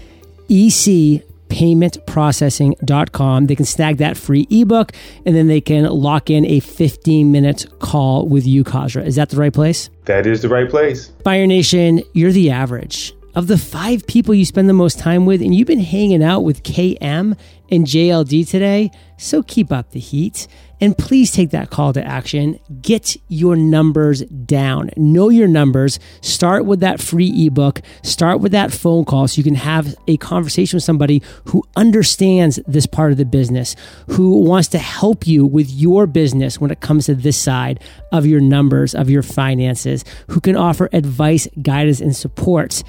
EC 0.50 1.22
paymentprocessing.com. 1.48 3.46
They 3.46 3.56
can 3.56 3.66
snag 3.66 3.98
that 3.98 4.16
free 4.16 4.46
ebook 4.50 4.92
and 5.26 5.34
then 5.34 5.48
they 5.48 5.60
can 5.60 5.84
lock 5.84 6.30
in 6.30 6.46
a 6.46 6.60
15 6.60 7.32
minute 7.32 7.66
call 7.80 8.26
with 8.26 8.46
you, 8.46 8.64
KhaazRa. 8.64 9.04
Is 9.04 9.16
that 9.16 9.30
the 9.30 9.36
right 9.36 9.52
place? 9.52 9.90
That 10.04 10.26
is 10.26 10.42
the 10.42 10.48
right 10.48 10.70
place. 10.70 11.12
Fire 11.24 11.46
Nation, 11.46 12.02
you're 12.14 12.32
the 12.32 12.50
average 12.50 13.14
of 13.38 13.46
the 13.46 13.56
five 13.56 14.04
people 14.08 14.34
you 14.34 14.44
spend 14.44 14.68
the 14.68 14.72
most 14.72 14.98
time 14.98 15.24
with, 15.24 15.40
and 15.40 15.54
you've 15.54 15.68
been 15.68 15.78
hanging 15.78 16.24
out 16.24 16.40
with 16.40 16.64
KM 16.64 17.38
and 17.70 17.86
JLD 17.86 18.48
today. 18.48 18.90
So 19.16 19.44
keep 19.44 19.70
up 19.70 19.92
the 19.92 20.00
heat. 20.00 20.48
And 20.80 20.96
please 20.96 21.32
take 21.32 21.50
that 21.50 21.70
call 21.70 21.92
to 21.92 22.04
action. 22.04 22.58
Get 22.82 23.16
your 23.28 23.54
numbers 23.56 24.22
down. 24.22 24.90
Know 24.96 25.28
your 25.28 25.48
numbers. 25.48 26.00
Start 26.20 26.64
with 26.64 26.80
that 26.80 27.00
free 27.00 27.46
ebook. 27.46 27.80
Start 28.02 28.40
with 28.40 28.52
that 28.52 28.72
phone 28.72 29.04
call 29.04 29.28
so 29.28 29.38
you 29.38 29.44
can 29.44 29.56
have 29.56 29.94
a 30.06 30.16
conversation 30.16 30.76
with 30.76 30.84
somebody 30.84 31.22
who 31.46 31.64
understands 31.76 32.58
this 32.66 32.86
part 32.86 33.12
of 33.12 33.18
the 33.18 33.24
business, 33.24 33.76
who 34.08 34.40
wants 34.44 34.68
to 34.68 34.78
help 34.78 35.26
you 35.26 35.46
with 35.46 35.70
your 35.70 36.06
business 36.06 36.60
when 36.60 36.70
it 36.70 36.80
comes 36.80 37.06
to 37.06 37.14
this 37.14 37.36
side 37.36 37.80
of 38.12 38.26
your 38.26 38.40
numbers, 38.40 38.94
of 38.94 39.10
your 39.10 39.22
finances, 39.22 40.04
who 40.28 40.40
can 40.40 40.56
offer 40.56 40.88
advice, 40.92 41.46
guidance, 41.62 42.00
and 42.00 42.16
support. 42.16 42.82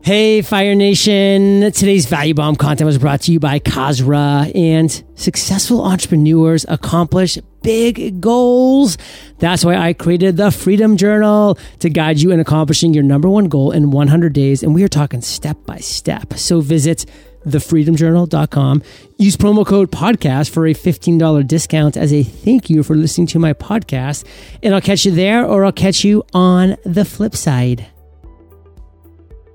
Hey, 0.00 0.42
Fire 0.42 0.74
Nation. 0.74 1.72
Today's 1.72 2.06
Value 2.06 2.32
Bomb 2.32 2.56
content 2.56 2.86
was 2.86 2.98
brought 2.98 3.22
to 3.22 3.32
you 3.32 3.40
by 3.40 3.58
KhaazRa 3.58 4.54
and 4.56 5.04
successful 5.16 5.84
entrepreneurs 5.84 6.64
accomplish 6.68 7.36
big 7.62 8.20
goals. 8.20 8.96
That's 9.38 9.64
why 9.64 9.76
I 9.76 9.92
created 9.92 10.36
the 10.36 10.50
Freedom 10.50 10.96
Journal 10.96 11.58
to 11.80 11.90
guide 11.90 12.20
you 12.20 12.30
in 12.30 12.40
accomplishing 12.40 12.94
your 12.94 13.02
number 13.02 13.28
one 13.28 13.48
goal 13.48 13.72
in 13.72 13.90
100 13.90 14.32
days. 14.32 14.62
And 14.62 14.74
we 14.74 14.82
are 14.84 14.88
talking 14.88 15.20
step 15.20 15.58
by 15.66 15.78
step. 15.78 16.34
So 16.34 16.60
visit 16.60 17.04
thefreedomjournal.com. 17.44 18.82
Use 19.18 19.36
promo 19.36 19.66
code 19.66 19.90
podcast 19.90 20.50
for 20.50 20.66
a 20.66 20.74
$15 20.74 21.46
discount 21.46 21.96
as 21.96 22.12
a 22.12 22.22
thank 22.22 22.70
you 22.70 22.82
for 22.82 22.94
listening 22.94 23.26
to 23.26 23.38
my 23.38 23.52
podcast. 23.52 24.24
And 24.62 24.74
I'll 24.74 24.80
catch 24.80 25.04
you 25.04 25.10
there 25.10 25.44
or 25.44 25.64
I'll 25.64 25.72
catch 25.72 26.04
you 26.04 26.24
on 26.32 26.76
the 26.84 27.04
flip 27.04 27.34
side 27.34 27.88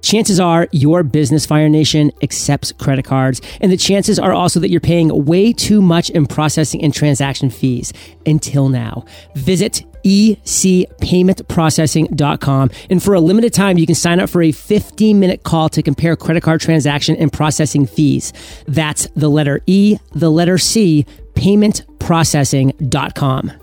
chances 0.04 0.40
are 0.40 0.68
your 0.72 1.02
business 1.02 1.48
Fire 1.48 1.70
Nation 1.70 2.12
accepts 2.22 2.72
credit 2.74 3.06
cards. 3.06 3.42
And 3.62 3.72
the 3.72 3.78
chances 3.78 4.20
are 4.20 4.34
also 4.34 4.60
that 4.60 4.70
you're 4.70 4.80
paying 4.80 5.26
way 5.26 5.54
too 5.54 5.82
much 5.82 6.12
in 6.12 6.28
processing 6.28 6.84
and 6.84 6.94
transaction 6.94 7.50
fees 7.50 7.92
until 8.26 8.68
now. 8.70 9.06
Visit 9.36 9.84
ecpaymentprocessing.com. 10.04 12.72
And 12.90 13.02
for 13.02 13.14
a 13.14 13.22
limited 13.22 13.54
time, 13.54 13.78
you 13.78 13.86
can 13.86 13.96
sign 13.96 14.20
up 14.20 14.30
for 14.30 14.42
a 14.42 14.52
15 14.52 15.18
minute 15.20 15.44
call 15.44 15.70
to 15.70 15.82
compare 15.82 16.18
credit 16.18 16.44
card 16.44 16.62
transaction 16.62 17.16
and 17.16 17.32
processing 17.32 17.86
fees. 17.86 18.34
That's 18.68 19.08
the 19.16 19.30
letter 19.30 19.62
E, 19.66 19.98
the 20.12 20.30
letter 20.30 20.58
C, 20.58 21.06
paymentprocessing.com. 21.36 23.63